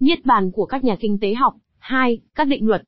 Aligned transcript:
Niết 0.00 0.26
bàn 0.26 0.50
của 0.50 0.66
các 0.66 0.84
nhà 0.84 0.96
kinh 1.00 1.18
tế 1.18 1.34
học. 1.34 1.54
2. 1.78 2.18
Các 2.34 2.48
định 2.48 2.66
luật. 2.66 2.82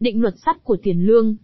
Định 0.00 0.20
luật 0.20 0.34
sắt 0.46 0.64
của 0.64 0.76
tiền 0.82 1.06
lương. 1.06 1.36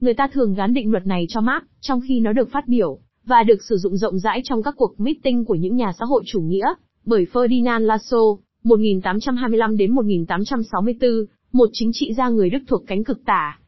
Người 0.00 0.14
ta 0.14 0.28
thường 0.32 0.54
gắn 0.54 0.74
định 0.74 0.90
luật 0.90 1.06
này 1.06 1.26
cho 1.28 1.40
Marx, 1.40 1.64
trong 1.80 2.00
khi 2.08 2.20
nó 2.20 2.32
được 2.32 2.50
phát 2.50 2.68
biểu, 2.68 2.98
và 3.24 3.42
được 3.42 3.62
sử 3.68 3.76
dụng 3.76 3.96
rộng 3.96 4.18
rãi 4.18 4.40
trong 4.44 4.62
các 4.62 4.74
cuộc 4.76 5.00
meeting 5.00 5.44
của 5.44 5.54
những 5.54 5.76
nhà 5.76 5.92
xã 5.98 6.04
hội 6.04 6.22
chủ 6.26 6.40
nghĩa, 6.40 6.66
bởi 7.04 7.26
Ferdinand 7.32 7.80
Lasso, 7.80 8.18
1825 8.62 9.76
đến 9.76 9.94
1864, 9.94 11.10
một 11.52 11.68
chính 11.72 11.90
trị 11.92 12.14
gia 12.16 12.28
người 12.28 12.50
Đức 12.50 12.58
thuộc 12.66 12.82
cánh 12.86 13.04
cực 13.04 13.24
tả. 13.24 13.58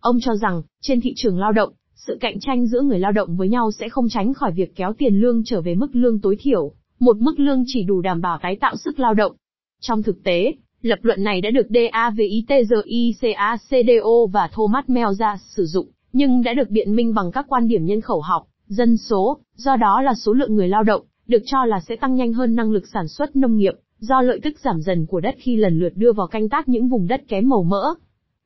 Ông 0.00 0.20
cho 0.20 0.36
rằng, 0.36 0.62
trên 0.82 1.00
thị 1.00 1.12
trường 1.16 1.38
lao 1.38 1.52
động, 1.52 1.72
sự 1.94 2.18
cạnh 2.20 2.40
tranh 2.40 2.66
giữa 2.66 2.80
người 2.80 2.98
lao 2.98 3.12
động 3.12 3.36
với 3.36 3.48
nhau 3.48 3.70
sẽ 3.72 3.88
không 3.88 4.08
tránh 4.08 4.34
khỏi 4.34 4.52
việc 4.52 4.76
kéo 4.76 4.92
tiền 4.98 5.20
lương 5.20 5.42
trở 5.44 5.60
về 5.60 5.74
mức 5.74 5.96
lương 5.96 6.20
tối 6.20 6.36
thiểu, 6.40 6.72
một 7.00 7.16
mức 7.16 7.40
lương 7.40 7.64
chỉ 7.66 7.82
đủ 7.82 8.00
đảm 8.00 8.20
bảo 8.20 8.38
tái 8.42 8.56
tạo 8.60 8.76
sức 8.76 8.98
lao 8.98 9.14
động. 9.14 9.32
Trong 9.80 10.02
thực 10.02 10.24
tế, 10.24 10.54
lập 10.82 10.98
luận 11.02 11.24
này 11.24 11.40
đã 11.40 11.50
được 11.50 11.66
DAVITGICACDO 11.68 12.66
và 14.32 14.48
Thomas 14.52 14.84
Melza 14.84 15.36
sử 15.36 15.66
dụng, 15.66 15.88
nhưng 16.12 16.42
đã 16.42 16.54
được 16.54 16.70
biện 16.70 16.96
minh 16.96 17.14
bằng 17.14 17.32
các 17.32 17.46
quan 17.48 17.68
điểm 17.68 17.84
nhân 17.84 18.00
khẩu 18.00 18.20
học, 18.20 18.46
dân 18.66 18.96
số, 18.96 19.38
do 19.54 19.76
đó 19.76 20.02
là 20.02 20.14
số 20.14 20.32
lượng 20.32 20.54
người 20.54 20.68
lao 20.68 20.82
động, 20.82 21.02
được 21.26 21.42
cho 21.46 21.64
là 21.64 21.80
sẽ 21.88 21.96
tăng 21.96 22.14
nhanh 22.14 22.32
hơn 22.32 22.54
năng 22.54 22.70
lực 22.70 22.84
sản 22.92 23.08
xuất 23.08 23.36
nông 23.36 23.56
nghiệp, 23.56 23.74
do 23.98 24.22
lợi 24.22 24.40
tức 24.42 24.58
giảm 24.64 24.80
dần 24.80 25.06
của 25.06 25.20
đất 25.20 25.34
khi 25.38 25.56
lần 25.56 25.78
lượt 25.78 25.92
đưa 25.96 26.12
vào 26.12 26.26
canh 26.26 26.48
tác 26.48 26.68
những 26.68 26.88
vùng 26.88 27.06
đất 27.06 27.22
kém 27.28 27.48
màu 27.48 27.62
mỡ. 27.62 27.94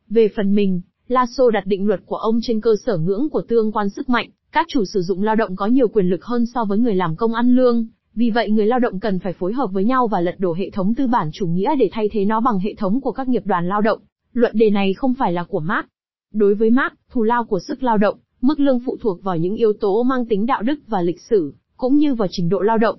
Về 0.08 0.28
phần 0.36 0.55
mình, 0.55 0.80
Lasso 1.08 1.50
đặt 1.50 1.66
định 1.66 1.86
luật 1.86 2.00
của 2.06 2.16
ông 2.16 2.38
trên 2.42 2.60
cơ 2.60 2.70
sở 2.86 2.97
ngưỡng 2.97 3.28
của 3.30 3.42
tương 3.48 3.72
quan 3.72 3.88
sức 3.88 4.08
mạnh, 4.08 4.30
các 4.52 4.66
chủ 4.69 4.84
sử 4.84 5.00
dụng 5.02 5.22
lao 5.22 5.34
động 5.36 5.56
có 5.56 5.66
nhiều 5.66 5.88
quyền 5.88 6.06
lực 6.06 6.24
hơn 6.24 6.47
so 6.55 6.64
với 6.64 6.78
người 6.78 6.94
làm 6.94 7.16
công 7.16 7.34
ăn 7.34 7.56
lương, 7.56 7.86
vì 8.20 8.30
vậy 8.30 8.51
người 8.51 8.66
lao 8.66 8.79
động 8.79 9.01
cần 9.01 9.19
phải 9.19 9.33
phối 9.33 9.52
hợp 9.52 9.66
với 9.73 9.84
nhau 9.84 10.06
và 10.06 10.20
lật 10.20 10.34
đổ 10.38 10.55
hệ 10.55 10.70
thống 10.70 10.95
tư 10.95 11.06
bản 11.06 11.30
chủ 11.33 11.47
nghĩa 11.47 11.77
để 11.77 11.88
thay 11.92 12.09
thế 12.12 12.24
nó 12.24 12.41
bằng 12.41 12.59
hệ 12.59 12.74
thống 12.74 13.01
của 13.01 13.12
các 13.12 13.28
nghiệp 13.28 13.42
đoàn 13.47 13.69
lao 13.69 13.80
động. 13.80 13.98
Luận 14.33 14.52
đề 14.55 14.70
này 14.70 14.95
không 14.95 15.14
phải 15.14 15.33
là 15.33 15.44
của 15.44 15.61
Marx. 15.61 15.86
Đối 16.34 16.55
với 16.55 16.70
Marx, 16.70 16.92
thù 17.11 17.22
lao 17.22 17.44
của 17.44 17.59
sức 17.69 17.83
lao 17.83 17.98
động, 17.98 18.19
mức 18.41 18.61
lương 18.61 18.81
phụ 18.81 18.97
thuộc 19.00 19.22
vào 19.22 19.36
những 19.36 19.55
yếu 19.55 19.72
tố 19.72 20.03
mang 20.03 20.27
tính 20.27 20.47
đạo 20.47 20.62
đức 20.62 20.78
và 20.86 21.03
lịch 21.03 21.20
sử, 21.20 21.55
cũng 21.77 21.97
như 21.97 22.14
vào 22.14 22.28
trình 22.31 22.48
độ 22.48 22.61
lao 22.61 22.78
động. 22.78 22.98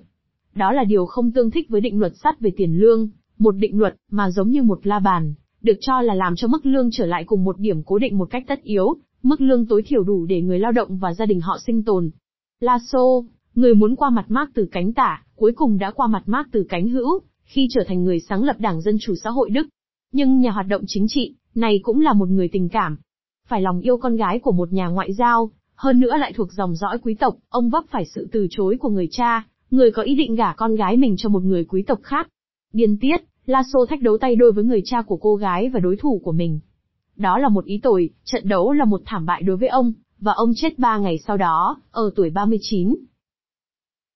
Đó 0.54 0.72
là 0.72 0.84
điều 0.84 1.06
không 1.06 1.30
tương 1.30 1.50
thích 1.50 1.68
với 1.68 1.80
định 1.80 2.00
luật 2.00 2.12
sắt 2.22 2.40
về 2.40 2.50
tiền 2.56 2.74
lương, 2.74 3.08
một 3.38 3.52
định 3.52 3.78
luật 3.78 3.94
mà 4.10 4.30
giống 4.30 4.50
như 4.50 4.62
một 4.62 4.86
la 4.86 4.98
bàn, 4.98 5.34
được 5.62 5.76
cho 5.80 6.00
là 6.00 6.14
làm 6.14 6.36
cho 6.36 6.48
mức 6.48 6.66
lương 6.66 6.90
trở 6.92 7.06
lại 7.06 7.24
cùng 7.24 7.44
một 7.44 7.58
điểm 7.58 7.82
cố 7.82 7.98
định 7.98 8.18
một 8.18 8.30
cách 8.30 8.44
tất 8.48 8.62
yếu, 8.62 8.94
mức 9.22 9.40
lương 9.40 9.66
tối 9.66 9.82
thiểu 9.86 10.02
đủ 10.02 10.26
để 10.26 10.42
người 10.42 10.58
lao 10.58 10.72
động 10.72 10.96
và 10.96 11.14
gia 11.14 11.26
đình 11.26 11.40
họ 11.40 11.58
sinh 11.66 11.84
tồn. 11.84 12.10
Lasso, 12.60 13.22
người 13.54 13.74
muốn 13.74 13.96
qua 13.96 14.10
mặt 14.10 14.24
Marx 14.28 14.50
từ 14.54 14.68
cánh 14.72 14.92
tả, 14.92 15.22
cuối 15.36 15.52
cùng 15.56 15.78
đã 15.78 15.90
qua 15.90 16.06
mặt 16.06 16.22
Marx 16.26 16.46
từ 16.52 16.66
cánh 16.68 16.88
hữu, 16.88 17.20
khi 17.44 17.68
trở 17.70 17.84
thành 17.86 18.04
người 18.04 18.20
sáng 18.20 18.44
lập 18.44 18.56
Đảng 18.58 18.80
Dân 18.80 18.96
Chủ 19.00 19.14
Xã 19.24 19.30
hội 19.30 19.50
Đức. 19.50 19.68
Nhưng 20.12 20.38
nhà 20.38 20.50
hoạt 20.50 20.66
động 20.68 20.82
chính 20.86 21.06
trị, 21.08 21.34
này 21.54 21.80
cũng 21.82 22.00
là 22.00 22.12
một 22.12 22.28
người 22.28 22.48
tình 22.52 22.68
cảm. 22.68 22.96
Phải 23.48 23.60
lòng 23.60 23.80
yêu 23.80 23.96
con 23.96 24.16
gái 24.16 24.38
của 24.38 24.52
một 24.52 24.72
nhà 24.72 24.86
ngoại 24.86 25.12
giao, 25.12 25.50
hơn 25.74 26.00
nữa 26.00 26.16
lại 26.16 26.32
thuộc 26.32 26.52
dòng 26.52 26.76
dõi 26.76 26.98
quý 27.02 27.14
tộc, 27.14 27.36
ông 27.48 27.70
vấp 27.70 27.84
phải 27.90 28.04
sự 28.04 28.28
từ 28.32 28.46
chối 28.50 28.76
của 28.80 28.88
người 28.88 29.08
cha, 29.10 29.46
người 29.70 29.90
có 29.90 30.02
ý 30.02 30.14
định 30.14 30.34
gả 30.34 30.52
con 30.52 30.74
gái 30.74 30.96
mình 30.96 31.14
cho 31.18 31.28
một 31.28 31.42
người 31.42 31.64
quý 31.64 31.82
tộc 31.82 31.98
khác. 32.02 32.28
Điên 32.72 32.96
tiết, 33.00 33.16
Lasso 33.46 33.78
thách 33.88 34.02
đấu 34.02 34.18
tay 34.18 34.36
đôi 34.36 34.52
với 34.52 34.64
người 34.64 34.82
cha 34.84 35.02
của 35.02 35.16
cô 35.16 35.36
gái 35.36 35.68
và 35.68 35.80
đối 35.80 35.96
thủ 35.96 36.20
của 36.24 36.32
mình. 36.32 36.60
Đó 37.16 37.38
là 37.38 37.48
một 37.48 37.64
ý 37.64 37.80
tồi, 37.82 38.10
trận 38.24 38.48
đấu 38.48 38.72
là 38.72 38.84
một 38.84 39.02
thảm 39.04 39.26
bại 39.26 39.42
đối 39.42 39.56
với 39.56 39.68
ông, 39.68 39.92
và 40.20 40.32
ông 40.32 40.52
chết 40.56 40.78
ba 40.78 40.98
ngày 40.98 41.18
sau 41.18 41.36
đó, 41.36 41.80
ở 41.90 42.10
tuổi 42.16 42.30
39. 42.30 42.94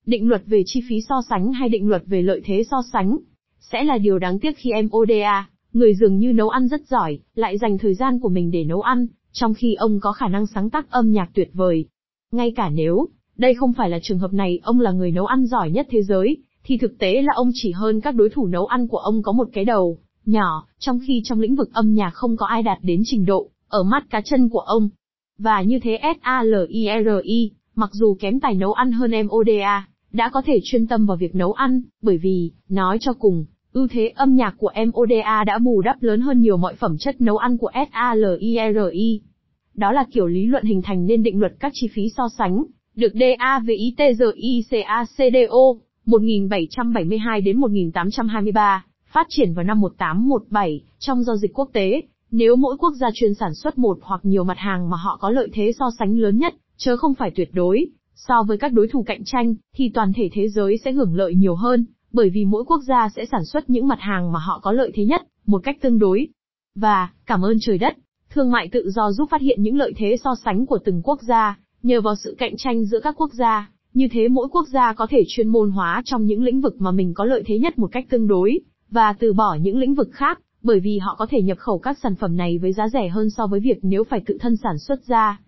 Định 0.07 0.27
luật 0.27 0.41
về 0.45 0.63
chi 0.65 0.81
phí 0.89 1.01
so 1.09 1.21
sánh 1.29 1.53
hay 1.53 1.69
định 1.69 1.87
luật 1.87 2.03
về 2.05 2.21
lợi 2.21 2.41
thế 2.45 2.63
so 2.71 2.77
sánh, 2.93 3.17
sẽ 3.59 3.83
là 3.83 3.97
điều 3.97 4.19
đáng 4.19 4.39
tiếc 4.39 4.57
khi 4.57 4.71
em 4.71 4.89
ODA, 4.97 5.49
người 5.73 5.95
dường 5.95 6.17
như 6.17 6.33
nấu 6.33 6.49
ăn 6.49 6.67
rất 6.67 6.87
giỏi, 6.87 7.19
lại 7.35 7.57
dành 7.57 7.77
thời 7.77 7.93
gian 7.93 8.19
của 8.19 8.29
mình 8.29 8.51
để 8.51 8.63
nấu 8.63 8.81
ăn, 8.81 9.07
trong 9.31 9.53
khi 9.53 9.73
ông 9.73 9.99
có 9.99 10.11
khả 10.11 10.27
năng 10.27 10.45
sáng 10.47 10.69
tác 10.69 10.91
âm 10.91 11.11
nhạc 11.11 11.29
tuyệt 11.33 11.49
vời. 11.53 11.85
Ngay 12.31 12.53
cả 12.55 12.69
nếu, 12.69 13.07
đây 13.37 13.53
không 13.53 13.73
phải 13.73 13.89
là 13.89 13.99
trường 14.01 14.19
hợp 14.19 14.33
này, 14.33 14.59
ông 14.63 14.79
là 14.79 14.91
người 14.91 15.11
nấu 15.11 15.25
ăn 15.25 15.45
giỏi 15.45 15.71
nhất 15.71 15.87
thế 15.89 16.03
giới, 16.03 16.37
thì 16.63 16.77
thực 16.77 16.97
tế 16.97 17.21
là 17.21 17.33
ông 17.35 17.51
chỉ 17.53 17.71
hơn 17.71 18.01
các 18.01 18.15
đối 18.15 18.29
thủ 18.29 18.47
nấu 18.47 18.65
ăn 18.65 18.87
của 18.87 18.97
ông 18.97 19.21
có 19.23 19.31
một 19.31 19.47
cái 19.53 19.65
đầu, 19.65 19.97
nhỏ, 20.25 20.67
trong 20.79 20.99
khi 21.07 21.21
trong 21.23 21.39
lĩnh 21.39 21.55
vực 21.55 21.73
âm 21.73 21.93
nhạc 21.93 22.11
không 22.13 22.37
có 22.37 22.45
ai 22.45 22.63
đạt 22.63 22.77
đến 22.81 23.01
trình 23.05 23.25
độ, 23.25 23.49
ở 23.67 23.83
mắt 23.83 24.09
cá 24.09 24.21
chân 24.21 24.49
của 24.49 24.59
ông. 24.59 24.89
Và 25.37 25.61
như 25.61 25.79
thế 25.79 25.99
SALIRI, 26.23 27.51
mặc 27.75 27.89
dù 27.93 28.17
kém 28.19 28.39
tài 28.39 28.55
nấu 28.55 28.73
ăn 28.73 28.91
hơn 28.91 29.11
em 29.11 29.27
ODA, 29.31 29.87
đã 30.11 30.29
có 30.29 30.41
thể 30.45 30.59
chuyên 30.63 30.87
tâm 30.87 31.05
vào 31.05 31.17
việc 31.17 31.35
nấu 31.35 31.53
ăn, 31.53 31.81
bởi 32.01 32.17
vì, 32.17 32.51
nói 32.69 32.97
cho 33.01 33.13
cùng, 33.13 33.45
ưu 33.73 33.87
thế 33.87 34.07
âm 34.07 34.35
nhạc 34.35 34.55
của 34.57 34.71
MODA 34.85 35.43
đã 35.43 35.59
bù 35.59 35.81
đắp 35.81 36.03
lớn 36.03 36.21
hơn 36.21 36.41
nhiều 36.41 36.57
mọi 36.57 36.75
phẩm 36.75 36.97
chất 36.99 37.21
nấu 37.21 37.37
ăn 37.37 37.57
của 37.57 37.71
SALIRI. 37.93 39.21
Đó 39.73 39.91
là 39.91 40.05
kiểu 40.11 40.27
lý 40.27 40.45
luận 40.45 40.65
hình 40.65 40.81
thành 40.81 41.05
nên 41.05 41.23
định 41.23 41.39
luật 41.39 41.53
các 41.59 41.71
chi 41.75 41.87
phí 41.93 42.09
so 42.17 42.29
sánh, 42.37 42.63
được 42.95 43.13
DAVITGICACDO 43.13 44.27
1772 46.05 47.41
đến 47.41 47.57
1823, 47.57 48.85
phát 49.13 49.27
triển 49.29 49.53
vào 49.53 49.63
năm 49.63 49.81
1817, 49.81 50.81
trong 50.99 51.23
giao 51.23 51.35
dịch 51.37 51.53
quốc 51.53 51.69
tế, 51.73 52.01
nếu 52.31 52.55
mỗi 52.55 52.77
quốc 52.77 52.93
gia 52.99 53.07
chuyên 53.13 53.33
sản 53.33 53.53
xuất 53.53 53.77
một 53.77 53.97
hoặc 54.01 54.21
nhiều 54.23 54.43
mặt 54.43 54.57
hàng 54.57 54.89
mà 54.89 54.97
họ 54.97 55.17
có 55.21 55.29
lợi 55.29 55.49
thế 55.53 55.71
so 55.79 55.85
sánh 55.99 56.17
lớn 56.17 56.37
nhất, 56.37 56.53
chớ 56.77 56.97
không 56.97 57.13
phải 57.13 57.31
tuyệt 57.35 57.49
đối, 57.53 57.85
so 58.17 58.43
với 58.43 58.57
các 58.57 58.73
đối 58.73 58.87
thủ 58.87 59.03
cạnh 59.03 59.21
tranh, 59.25 59.55
thì 59.75 59.89
toàn 59.93 60.13
thể 60.15 60.29
thế 60.33 60.47
giới 60.49 60.77
sẽ 60.85 60.91
hưởng 60.91 61.15
lợi 61.15 61.35
nhiều 61.35 61.55
hơn, 61.55 61.85
bởi 62.11 62.29
vì 62.29 62.45
mỗi 62.45 62.63
quốc 62.63 62.81
gia 62.87 63.09
sẽ 63.15 63.25
sản 63.25 63.45
xuất 63.45 63.69
những 63.69 63.87
mặt 63.87 63.99
hàng 63.99 64.31
mà 64.31 64.39
họ 64.39 64.59
có 64.63 64.71
lợi 64.71 64.91
thế 64.95 65.05
nhất, 65.05 65.21
một 65.45 65.63
cách 65.63 65.77
tương 65.81 65.99
đối. 65.99 66.27
Và, 66.75 67.09
cảm 67.25 67.45
ơn 67.45 67.57
trời 67.61 67.77
đất, 67.77 67.97
thương 68.29 68.51
mại 68.51 68.69
tự 68.71 68.89
do 68.89 69.11
giúp 69.11 69.29
phát 69.31 69.41
hiện 69.41 69.63
những 69.63 69.77
lợi 69.77 69.93
thế 69.97 70.15
so 70.23 70.35
sánh 70.45 70.65
của 70.65 70.79
từng 70.85 71.01
quốc 71.03 71.21
gia, 71.21 71.59
nhờ 71.83 72.01
vào 72.01 72.15
sự 72.15 72.35
cạnh 72.37 72.53
tranh 72.57 72.85
giữa 72.85 72.99
các 72.99 73.15
quốc 73.17 73.33
gia, 73.33 73.71
như 73.93 74.07
thế 74.11 74.27
mỗi 74.27 74.47
quốc 74.51 74.67
gia 74.67 74.93
có 74.93 75.07
thể 75.09 75.23
chuyên 75.27 75.47
môn 75.47 75.71
hóa 75.71 76.01
trong 76.05 76.25
những 76.25 76.43
lĩnh 76.43 76.61
vực 76.61 76.81
mà 76.81 76.91
mình 76.91 77.13
có 77.13 77.25
lợi 77.25 77.43
thế 77.45 77.59
nhất 77.59 77.79
một 77.79 77.89
cách 77.91 78.05
tương 78.09 78.27
đối, 78.27 78.59
và 78.89 79.13
từ 79.19 79.33
bỏ 79.33 79.57
những 79.61 79.77
lĩnh 79.77 79.95
vực 79.95 80.09
khác, 80.11 80.39
bởi 80.63 80.79
vì 80.79 80.97
họ 80.97 81.15
có 81.19 81.27
thể 81.29 81.41
nhập 81.41 81.57
khẩu 81.57 81.79
các 81.79 81.97
sản 82.03 82.15
phẩm 82.15 82.37
này 82.37 82.57
với 82.57 82.73
giá 82.73 82.89
rẻ 82.89 83.07
hơn 83.07 83.29
so 83.29 83.47
với 83.47 83.59
việc 83.59 83.79
nếu 83.81 84.03
phải 84.03 84.21
tự 84.25 84.37
thân 84.41 84.55
sản 84.57 84.77
xuất 84.79 85.05
ra. 85.05 85.39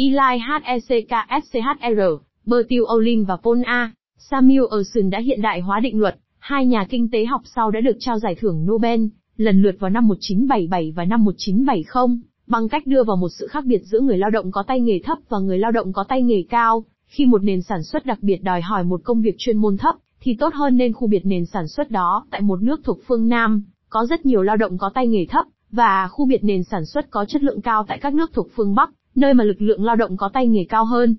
Eli 0.00 0.38
HECKSCHR, 0.66 2.00
Bertil 2.46 2.82
Ohlin 2.94 3.24
và 3.24 3.36
Paul 3.36 3.62
A. 3.64 3.92
Samuelson 4.18 5.10
đã 5.10 5.18
hiện 5.18 5.42
đại 5.42 5.60
hóa 5.60 5.80
định 5.80 6.00
luật, 6.00 6.16
hai 6.38 6.66
nhà 6.66 6.86
kinh 6.90 7.10
tế 7.10 7.24
học 7.24 7.42
sau 7.44 7.70
đã 7.70 7.80
được 7.80 7.96
trao 8.00 8.18
giải 8.18 8.34
thưởng 8.34 8.66
Nobel, 8.66 9.00
lần 9.36 9.62
lượt 9.62 9.76
vào 9.78 9.90
năm 9.90 10.08
1977 10.08 10.92
và 10.96 11.04
năm 11.04 11.24
1970, 11.24 12.18
bằng 12.46 12.68
cách 12.68 12.86
đưa 12.86 13.04
vào 13.04 13.16
một 13.16 13.28
sự 13.38 13.46
khác 13.46 13.64
biệt 13.64 13.82
giữa 13.84 14.00
người 14.00 14.18
lao 14.18 14.30
động 14.30 14.50
có 14.50 14.62
tay 14.62 14.80
nghề 14.80 14.98
thấp 15.04 15.18
và 15.28 15.38
người 15.38 15.58
lao 15.58 15.72
động 15.72 15.92
có 15.92 16.04
tay 16.04 16.22
nghề 16.22 16.42
cao, 16.50 16.84
khi 17.06 17.26
một 17.26 17.42
nền 17.42 17.62
sản 17.62 17.82
xuất 17.82 18.06
đặc 18.06 18.18
biệt 18.22 18.42
đòi 18.42 18.60
hỏi 18.60 18.84
một 18.84 19.00
công 19.04 19.22
việc 19.22 19.34
chuyên 19.38 19.56
môn 19.56 19.76
thấp, 19.76 19.94
thì 20.20 20.36
tốt 20.40 20.54
hơn 20.54 20.76
nên 20.76 20.92
khu 20.92 21.08
biệt 21.08 21.26
nền 21.26 21.46
sản 21.46 21.68
xuất 21.68 21.90
đó, 21.90 22.26
tại 22.30 22.40
một 22.40 22.62
nước 22.62 22.80
thuộc 22.84 22.98
phương 23.06 23.28
Nam, 23.28 23.62
có 23.88 24.06
rất 24.06 24.26
nhiều 24.26 24.42
lao 24.42 24.56
động 24.56 24.78
có 24.78 24.90
tay 24.94 25.06
nghề 25.06 25.26
thấp, 25.26 25.46
và 25.70 26.08
khu 26.08 26.26
biệt 26.26 26.44
nền 26.44 26.64
sản 26.64 26.86
xuất 26.86 27.10
có 27.10 27.24
chất 27.24 27.42
lượng 27.42 27.60
cao 27.60 27.84
tại 27.88 27.98
các 27.98 28.14
nước 28.14 28.30
thuộc 28.32 28.48
phương 28.56 28.74
Bắc, 28.74 28.90
nơi 29.14 29.34
mà 29.34 29.44
lực 29.44 29.62
lượng 29.62 29.84
lao 29.84 29.96
động 29.96 30.16
có 30.16 30.30
tay 30.32 30.46
nghề 30.46 30.64
cao 30.68 30.84
hơn. 30.84 31.16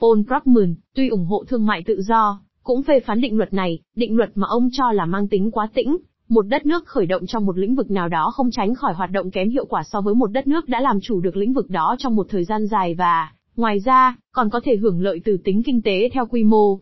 Paul 0.00 0.20
Krugman, 0.22 0.74
tuy 0.94 1.08
ủng 1.08 1.24
hộ 1.24 1.44
thương 1.48 1.66
mại 1.66 1.82
tự 1.86 2.02
do, 2.02 2.40
cũng 2.62 2.82
phê 2.82 3.00
phán 3.00 3.20
định 3.20 3.36
luật 3.36 3.52
này, 3.52 3.78
định 3.96 4.16
luật 4.16 4.30
mà 4.34 4.46
ông 4.50 4.68
cho 4.72 4.92
là 4.92 5.06
mang 5.06 5.28
tính 5.28 5.50
quá 5.50 5.68
tĩnh, 5.74 5.96
một 6.28 6.42
đất 6.42 6.66
nước 6.66 6.86
khởi 6.86 7.06
động 7.06 7.26
trong 7.26 7.46
một 7.46 7.58
lĩnh 7.58 7.74
vực 7.74 7.90
nào 7.90 8.08
đó 8.08 8.30
không 8.34 8.50
tránh 8.50 8.74
khỏi 8.74 8.94
hoạt 8.94 9.10
động 9.10 9.30
kém 9.30 9.50
hiệu 9.50 9.66
quả 9.66 9.82
so 9.82 10.00
với 10.00 10.14
một 10.14 10.26
đất 10.26 10.46
nước 10.46 10.68
đã 10.68 10.80
làm 10.80 11.00
chủ 11.00 11.20
được 11.20 11.36
lĩnh 11.36 11.52
vực 11.52 11.70
đó 11.70 11.96
trong 11.98 12.16
một 12.16 12.26
thời 12.30 12.44
gian 12.44 12.66
dài 12.66 12.94
và 12.94 13.30
Ngoài 13.56 13.78
ra, 13.80 14.16
còn 14.32 14.50
có 14.50 14.60
thể 14.64 14.76
hưởng 14.76 15.00
lợi 15.00 15.20
từ 15.24 15.36
tính 15.44 15.62
kinh 15.62 15.82
tế 15.82 16.10
theo 16.12 16.26
quy 16.26 16.44
mô. 16.44 16.80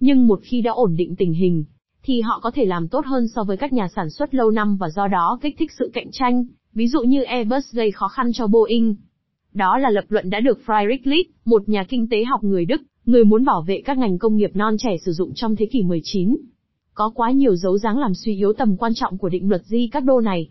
Nhưng 0.00 0.26
một 0.26 0.40
khi 0.42 0.60
đã 0.60 0.70
ổn 0.70 0.96
định 0.96 1.16
tình 1.16 1.32
hình, 1.32 1.64
thì 2.02 2.20
họ 2.20 2.40
có 2.42 2.50
thể 2.50 2.64
làm 2.64 2.88
tốt 2.88 3.06
hơn 3.06 3.28
so 3.28 3.44
với 3.44 3.56
các 3.56 3.72
nhà 3.72 3.88
sản 3.96 4.10
xuất 4.10 4.34
lâu 4.34 4.50
năm 4.50 4.76
và 4.76 4.88
do 4.88 5.08
đó 5.08 5.38
kích 5.42 5.54
thích 5.58 5.70
sự 5.78 5.90
cạnh 5.94 6.10
tranh, 6.12 6.44
ví 6.74 6.88
dụ 6.88 7.02
như 7.02 7.22
Airbus 7.22 7.72
gây 7.72 7.90
khó 7.90 8.08
khăn 8.08 8.30
cho 8.32 8.46
Boeing. 8.46 8.94
Đó 9.54 9.78
là 9.78 9.90
lập 9.90 10.04
luận 10.08 10.30
đã 10.30 10.40
được 10.40 10.58
Friedrich 10.66 10.98
List, 11.04 11.28
một 11.44 11.68
nhà 11.68 11.84
kinh 11.88 12.08
tế 12.08 12.24
học 12.24 12.44
người 12.44 12.64
Đức, 12.64 12.82
người 13.04 13.24
muốn 13.24 13.44
bảo 13.44 13.62
vệ 13.66 13.82
các 13.84 13.98
ngành 13.98 14.18
công 14.18 14.36
nghiệp 14.36 14.50
non 14.54 14.76
trẻ 14.78 14.96
sử 15.04 15.12
dụng 15.12 15.32
trong 15.34 15.56
thế 15.56 15.66
kỷ 15.66 15.82
19. 15.82 16.36
Có 16.94 17.12
quá 17.14 17.30
nhiều 17.30 17.56
dấu 17.56 17.78
dáng 17.78 17.98
làm 17.98 18.14
suy 18.14 18.36
yếu 18.36 18.52
tầm 18.52 18.76
quan 18.76 18.92
trọng 18.94 19.18
của 19.18 19.28
định 19.28 19.48
luật 19.48 19.64
di 19.64 19.88
các 19.92 20.04
đô 20.04 20.20
này. 20.20 20.50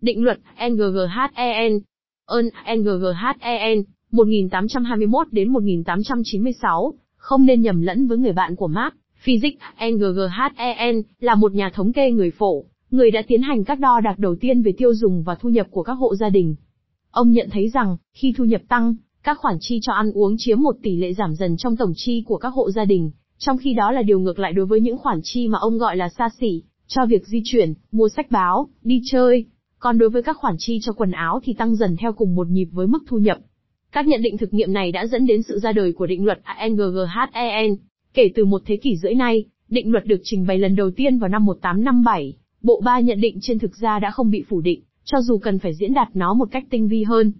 Định 0.00 0.22
luật 0.22 0.38
NGGHEN 0.70 1.80
Ơn 2.26 2.48
NGGHEN 2.76 3.82
1821 4.10 5.26
đến 5.32 5.52
1896, 5.52 6.94
không 7.16 7.46
nên 7.46 7.60
nhầm 7.60 7.82
lẫn 7.82 8.06
với 8.06 8.18
người 8.18 8.32
bạn 8.32 8.56
của 8.56 8.68
Marx, 8.68 8.94
Physics 9.22 9.58
NGGHEN, 9.90 11.02
là 11.20 11.34
một 11.34 11.52
nhà 11.52 11.70
thống 11.74 11.92
kê 11.92 12.10
người 12.10 12.30
phổ, 12.30 12.64
người 12.90 13.10
đã 13.10 13.22
tiến 13.28 13.42
hành 13.42 13.64
các 13.64 13.80
đo 13.80 14.00
đạc 14.00 14.18
đầu 14.18 14.36
tiên 14.40 14.62
về 14.62 14.72
tiêu 14.76 14.94
dùng 14.94 15.22
và 15.22 15.34
thu 15.34 15.48
nhập 15.48 15.66
của 15.70 15.82
các 15.82 15.92
hộ 15.92 16.14
gia 16.16 16.28
đình. 16.28 16.54
Ông 17.14 17.32
nhận 17.32 17.48
thấy 17.50 17.68
rằng, 17.68 17.96
khi 18.12 18.34
thu 18.36 18.44
nhập 18.44 18.62
tăng, 18.68 18.94
các 19.22 19.38
khoản 19.38 19.56
chi 19.60 19.78
cho 19.82 19.92
ăn 19.92 20.12
uống 20.12 20.34
chiếm 20.38 20.60
một 20.60 20.76
tỷ 20.82 20.96
lệ 20.96 21.12
giảm 21.12 21.34
dần 21.34 21.56
trong 21.56 21.76
tổng 21.76 21.92
chi 21.96 22.22
của 22.26 22.36
các 22.36 22.48
hộ 22.48 22.70
gia 22.70 22.84
đình, 22.84 23.10
trong 23.38 23.58
khi 23.58 23.74
đó 23.74 23.92
là 23.92 24.02
điều 24.02 24.20
ngược 24.20 24.38
lại 24.38 24.52
đối 24.52 24.66
với 24.66 24.80
những 24.80 24.98
khoản 24.98 25.20
chi 25.22 25.48
mà 25.48 25.58
ông 25.58 25.78
gọi 25.78 25.96
là 25.96 26.08
xa 26.08 26.28
xỉ, 26.40 26.62
cho 26.86 27.06
việc 27.06 27.26
di 27.26 27.40
chuyển, 27.44 27.74
mua 27.92 28.08
sách 28.08 28.30
báo, 28.30 28.68
đi 28.82 29.02
chơi. 29.04 29.44
Còn 29.78 29.98
đối 29.98 30.10
với 30.10 30.22
các 30.22 30.36
khoản 30.36 30.54
chi 30.58 30.78
cho 30.82 30.92
quần 30.92 31.10
áo 31.10 31.40
thì 31.44 31.52
tăng 31.52 31.76
dần 31.76 31.96
theo 31.96 32.12
cùng 32.12 32.34
một 32.34 32.48
nhịp 32.48 32.68
với 32.72 32.86
mức 32.86 33.02
thu 33.06 33.18
nhập. 33.18 33.38
Các 33.92 34.06
nhận 34.06 34.22
định 34.22 34.38
thực 34.38 34.54
nghiệm 34.54 34.72
này 34.72 34.92
đã 34.92 35.06
dẫn 35.06 35.26
đến 35.26 35.42
sự 35.42 35.58
ra 35.58 35.72
đời 35.72 35.92
của 35.92 36.06
định 36.06 36.24
luật 36.24 36.40
ANGGHEN. 36.42 37.76
Kể 38.14 38.30
từ 38.34 38.44
một 38.44 38.62
thế 38.66 38.76
kỷ 38.76 38.96
rưỡi 38.96 39.14
nay, 39.14 39.44
định 39.68 39.92
luật 39.92 40.06
được 40.06 40.20
trình 40.22 40.46
bày 40.46 40.58
lần 40.58 40.76
đầu 40.76 40.90
tiên 40.90 41.18
vào 41.18 41.28
năm 41.28 41.44
1857. 41.44 42.36
Bộ 42.62 42.80
ba 42.84 43.00
nhận 43.00 43.20
định 43.20 43.38
trên 43.40 43.58
thực 43.58 43.76
ra 43.76 43.98
đã 43.98 44.10
không 44.10 44.30
bị 44.30 44.44
phủ 44.48 44.60
định, 44.60 44.82
cho 45.04 45.20
dù 45.20 45.38
cần 45.38 45.58
phải 45.58 45.74
diễn 45.74 45.94
đạt 45.94 46.08
nó 46.14 46.34
một 46.34 46.48
cách 46.50 46.64
tinh 46.70 46.88
vi 46.88 47.04
hơn. 47.04 47.32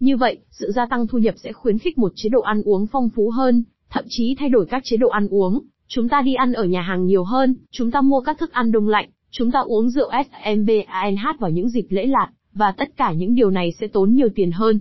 Như 0.00 0.16
vậy, 0.16 0.38
sự 0.50 0.72
gia 0.74 0.86
tăng 0.86 1.06
thu 1.06 1.18
nhập 1.18 1.34
sẽ 1.36 1.52
khuyến 1.52 1.78
khích 1.78 1.98
một 1.98 2.12
chế 2.14 2.28
độ 2.28 2.40
ăn 2.40 2.62
uống 2.62 2.86
phong 2.86 3.08
phú 3.08 3.30
hơn, 3.30 3.64
thậm 3.90 4.04
chí 4.08 4.34
thay 4.38 4.48
đổi 4.48 4.66
các 4.66 4.82
chế 4.84 4.96
độ 4.96 5.08
ăn 5.08 5.28
uống. 5.28 5.60
Chúng 5.88 6.08
ta 6.08 6.22
đi 6.22 6.34
ăn 6.34 6.52
ở 6.52 6.64
nhà 6.64 6.82
hàng 6.82 7.06
nhiều 7.06 7.24
hơn, 7.24 7.54
chúng 7.70 7.90
ta 7.90 8.00
mua 8.00 8.20
các 8.20 8.38
thức 8.38 8.52
ăn 8.52 8.72
đông 8.72 8.88
lạnh, 8.88 9.08
chúng 9.30 9.50
ta 9.50 9.60
uống 9.60 9.90
rượu 9.90 10.10
SMBANH 10.10 11.40
vào 11.40 11.50
những 11.50 11.68
dịp 11.68 11.86
lễ 11.88 12.06
lạt, 12.06 12.28
và 12.54 12.72
tất 12.72 12.96
cả 12.96 13.12
những 13.12 13.34
điều 13.34 13.50
này 13.50 13.72
sẽ 13.80 13.86
tốn 13.86 14.14
nhiều 14.14 14.28
tiền 14.34 14.52
hơn. 14.52 14.78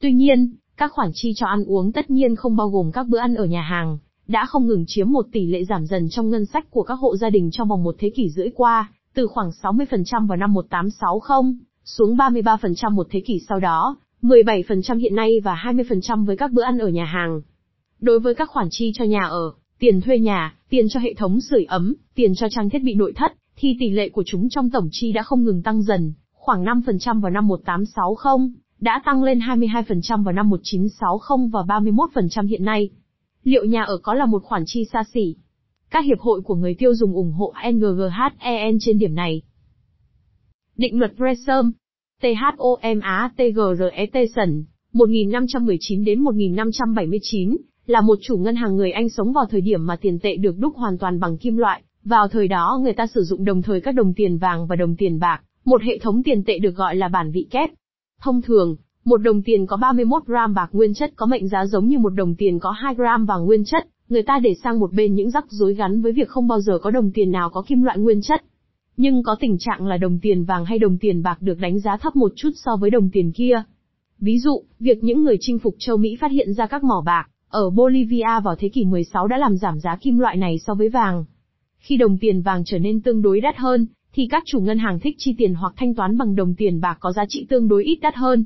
Tuy 0.00 0.12
nhiên, 0.12 0.54
các 0.76 0.92
khoản 0.92 1.10
chi 1.14 1.32
cho 1.36 1.46
ăn 1.46 1.64
uống 1.64 1.92
tất 1.92 2.10
nhiên 2.10 2.36
không 2.36 2.56
bao 2.56 2.68
gồm 2.68 2.92
các 2.92 3.08
bữa 3.08 3.18
ăn 3.18 3.34
ở 3.34 3.44
nhà 3.44 3.62
hàng, 3.62 3.98
đã 4.28 4.46
không 4.46 4.66
ngừng 4.66 4.84
chiếm 4.86 5.10
một 5.10 5.26
tỷ 5.32 5.46
lệ 5.46 5.64
giảm 5.64 5.86
dần 5.86 6.08
trong 6.10 6.30
ngân 6.30 6.46
sách 6.46 6.70
của 6.70 6.82
các 6.82 6.94
hộ 6.94 7.16
gia 7.16 7.30
đình 7.30 7.50
trong 7.52 7.68
vòng 7.68 7.84
một 7.84 7.94
thế 7.98 8.10
kỷ 8.10 8.30
rưỡi 8.30 8.48
qua, 8.54 8.92
từ 9.14 9.26
khoảng 9.26 9.50
60% 9.62 10.26
vào 10.26 10.36
năm 10.36 10.54
1860, 10.54 11.54
xuống 11.86 12.16
33% 12.16 12.90
một 12.90 13.06
thế 13.10 13.20
kỷ 13.20 13.40
sau 13.48 13.60
đó, 13.60 13.96
17% 14.22 14.98
hiện 14.98 15.14
nay 15.14 15.40
và 15.44 15.54
20% 15.64 16.24
với 16.24 16.36
các 16.36 16.52
bữa 16.52 16.62
ăn 16.62 16.78
ở 16.78 16.88
nhà 16.88 17.04
hàng. 17.04 17.40
Đối 18.00 18.20
với 18.20 18.34
các 18.34 18.50
khoản 18.50 18.68
chi 18.70 18.92
cho 18.94 19.04
nhà 19.04 19.22
ở, 19.22 19.52
tiền 19.78 20.00
thuê 20.00 20.18
nhà, 20.18 20.54
tiền 20.68 20.88
cho 20.88 21.00
hệ 21.00 21.14
thống 21.14 21.40
sưởi 21.40 21.64
ấm, 21.64 21.94
tiền 22.14 22.34
cho 22.34 22.48
trang 22.50 22.70
thiết 22.70 22.82
bị 22.82 22.94
nội 22.94 23.12
thất, 23.16 23.32
thì 23.56 23.76
tỷ 23.80 23.90
lệ 23.90 24.08
của 24.08 24.22
chúng 24.26 24.48
trong 24.48 24.70
tổng 24.70 24.88
chi 24.92 25.12
đã 25.12 25.22
không 25.22 25.44
ngừng 25.44 25.62
tăng 25.62 25.82
dần, 25.82 26.12
khoảng 26.32 26.64
5% 26.64 27.20
vào 27.20 27.30
năm 27.30 27.48
1860, 27.48 28.48
đã 28.80 29.02
tăng 29.04 29.22
lên 29.22 29.38
22% 29.38 30.24
vào 30.24 30.32
năm 30.32 30.50
1960 30.50 31.48
và 31.52 31.62
31% 31.62 32.46
hiện 32.46 32.64
nay. 32.64 32.90
Liệu 33.44 33.64
nhà 33.64 33.82
ở 33.82 33.98
có 34.02 34.14
là 34.14 34.26
một 34.26 34.42
khoản 34.42 34.62
chi 34.66 34.84
xa 34.92 35.04
xỉ? 35.14 35.36
Các 35.90 36.04
hiệp 36.04 36.20
hội 36.20 36.40
của 36.40 36.54
người 36.54 36.74
tiêu 36.74 36.94
dùng 36.94 37.12
ủng 37.12 37.32
hộ 37.32 37.52
NGGHEN 37.72 38.78
trên 38.80 38.98
điểm 38.98 39.14
này. 39.14 39.42
Định 40.76 40.98
luật 40.98 41.12
Gresham 41.16 41.72
THOMATGRETSON 42.22 42.54
1519 44.92 46.04
đến 46.04 46.20
1579 46.20 47.56
là 47.86 48.00
một 48.00 48.18
chủ 48.22 48.36
ngân 48.36 48.56
hàng 48.56 48.76
người 48.76 48.90
Anh 48.90 49.08
sống 49.08 49.32
vào 49.32 49.44
thời 49.50 49.60
điểm 49.60 49.86
mà 49.86 49.96
tiền 49.96 50.18
tệ 50.18 50.36
được 50.36 50.58
đúc 50.58 50.74
hoàn 50.76 50.98
toàn 50.98 51.20
bằng 51.20 51.38
kim 51.38 51.56
loại. 51.56 51.82
Vào 52.04 52.28
thời 52.28 52.48
đó 52.48 52.80
người 52.82 52.92
ta 52.92 53.06
sử 53.06 53.22
dụng 53.22 53.44
đồng 53.44 53.62
thời 53.62 53.80
các 53.80 53.94
đồng 53.94 54.14
tiền 54.14 54.38
vàng 54.38 54.66
và 54.66 54.76
đồng 54.76 54.96
tiền 54.96 55.18
bạc, 55.18 55.40
một 55.64 55.82
hệ 55.82 55.98
thống 55.98 56.22
tiền 56.22 56.44
tệ 56.44 56.58
được 56.58 56.76
gọi 56.76 56.96
là 56.96 57.08
bản 57.08 57.30
vị 57.32 57.46
kép. 57.50 57.70
Thông 58.22 58.42
thường, 58.42 58.76
một 59.04 59.16
đồng 59.16 59.42
tiền 59.42 59.66
có 59.66 59.76
31 59.76 60.26
gram 60.26 60.54
bạc 60.54 60.68
nguyên 60.72 60.94
chất 60.94 61.12
có 61.16 61.26
mệnh 61.26 61.48
giá 61.48 61.66
giống 61.66 61.86
như 61.86 61.98
một 61.98 62.10
đồng 62.10 62.34
tiền 62.34 62.58
có 62.58 62.70
2 62.70 62.94
gram 62.94 63.26
vàng 63.26 63.44
nguyên 63.44 63.64
chất, 63.64 63.86
người 64.08 64.22
ta 64.22 64.38
để 64.38 64.54
sang 64.62 64.80
một 64.80 64.92
bên 64.92 65.14
những 65.14 65.30
rắc 65.30 65.44
rối 65.48 65.74
gắn 65.74 66.02
với 66.02 66.12
việc 66.12 66.28
không 66.28 66.48
bao 66.48 66.60
giờ 66.60 66.78
có 66.78 66.90
đồng 66.90 67.10
tiền 67.12 67.30
nào 67.30 67.50
có 67.50 67.62
kim 67.66 67.82
loại 67.82 67.98
nguyên 67.98 68.22
chất. 68.22 68.42
Nhưng 68.96 69.22
có 69.22 69.36
tình 69.40 69.56
trạng 69.58 69.86
là 69.86 69.96
đồng 69.96 70.18
tiền 70.18 70.44
vàng 70.44 70.64
hay 70.64 70.78
đồng 70.78 70.98
tiền 70.98 71.22
bạc 71.22 71.42
được 71.42 71.58
đánh 71.58 71.80
giá 71.80 71.96
thấp 71.96 72.16
một 72.16 72.32
chút 72.36 72.50
so 72.54 72.76
với 72.76 72.90
đồng 72.90 73.10
tiền 73.10 73.32
kia. 73.32 73.62
Ví 74.18 74.38
dụ, 74.38 74.62
việc 74.80 75.04
những 75.04 75.24
người 75.24 75.36
chinh 75.40 75.58
phục 75.58 75.74
châu 75.78 75.96
Mỹ 75.96 76.16
phát 76.20 76.30
hiện 76.30 76.54
ra 76.54 76.66
các 76.66 76.84
mỏ 76.84 77.02
bạc 77.06 77.28
ở 77.48 77.70
Bolivia 77.70 78.40
vào 78.44 78.56
thế 78.58 78.68
kỷ 78.68 78.84
16 78.84 79.28
đã 79.28 79.38
làm 79.38 79.56
giảm 79.56 79.80
giá 79.80 79.96
kim 79.96 80.18
loại 80.18 80.36
này 80.36 80.58
so 80.58 80.74
với 80.74 80.88
vàng. 80.88 81.24
Khi 81.78 81.96
đồng 81.96 82.18
tiền 82.18 82.42
vàng 82.42 82.62
trở 82.64 82.78
nên 82.78 83.00
tương 83.00 83.22
đối 83.22 83.40
đắt 83.40 83.56
hơn, 83.56 83.86
thì 84.12 84.26
các 84.30 84.42
chủ 84.46 84.60
ngân 84.60 84.78
hàng 84.78 85.00
thích 85.00 85.14
chi 85.18 85.34
tiền 85.38 85.54
hoặc 85.54 85.72
thanh 85.76 85.94
toán 85.94 86.18
bằng 86.18 86.34
đồng 86.34 86.54
tiền 86.54 86.80
bạc 86.80 86.96
có 87.00 87.12
giá 87.12 87.24
trị 87.28 87.46
tương 87.48 87.68
đối 87.68 87.84
ít 87.84 87.98
đắt 88.02 88.14
hơn. 88.14 88.44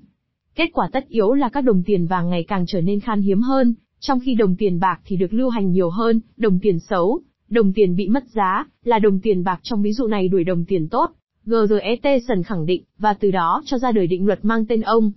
Kết 0.54 0.70
quả 0.72 0.88
tất 0.92 1.08
yếu 1.08 1.32
là 1.32 1.48
các 1.48 1.60
đồng 1.60 1.82
tiền 1.82 2.06
vàng 2.06 2.30
ngày 2.30 2.44
càng 2.48 2.64
trở 2.68 2.80
nên 2.80 3.00
khan 3.00 3.20
hiếm 3.20 3.40
hơn, 3.40 3.74
trong 4.00 4.20
khi 4.20 4.34
đồng 4.34 4.56
tiền 4.56 4.80
bạc 4.80 5.00
thì 5.04 5.16
được 5.16 5.32
lưu 5.32 5.48
hành 5.48 5.70
nhiều 5.70 5.90
hơn, 5.90 6.20
đồng 6.36 6.58
tiền 6.58 6.78
xấu, 6.78 7.20
đồng 7.50 7.72
tiền 7.72 7.96
bị 7.96 8.08
mất 8.08 8.24
giá, 8.34 8.66
là 8.84 8.98
đồng 8.98 9.20
tiền 9.20 9.44
bạc 9.44 9.60
trong 9.62 9.82
ví 9.82 9.92
dụ 9.92 10.06
này 10.06 10.28
đuổi 10.28 10.44
đồng 10.44 10.64
tiền 10.64 10.88
tốt. 10.88 11.10
gret 11.44 12.22
sần 12.28 12.42
khẳng 12.42 12.66
định, 12.66 12.82
và 12.98 13.14
từ 13.14 13.30
đó 13.30 13.62
cho 13.64 13.78
ra 13.78 13.92
đời 13.92 14.06
định 14.06 14.26
luật 14.26 14.44
mang 14.44 14.66
tên 14.66 14.80
ông. 14.80 15.12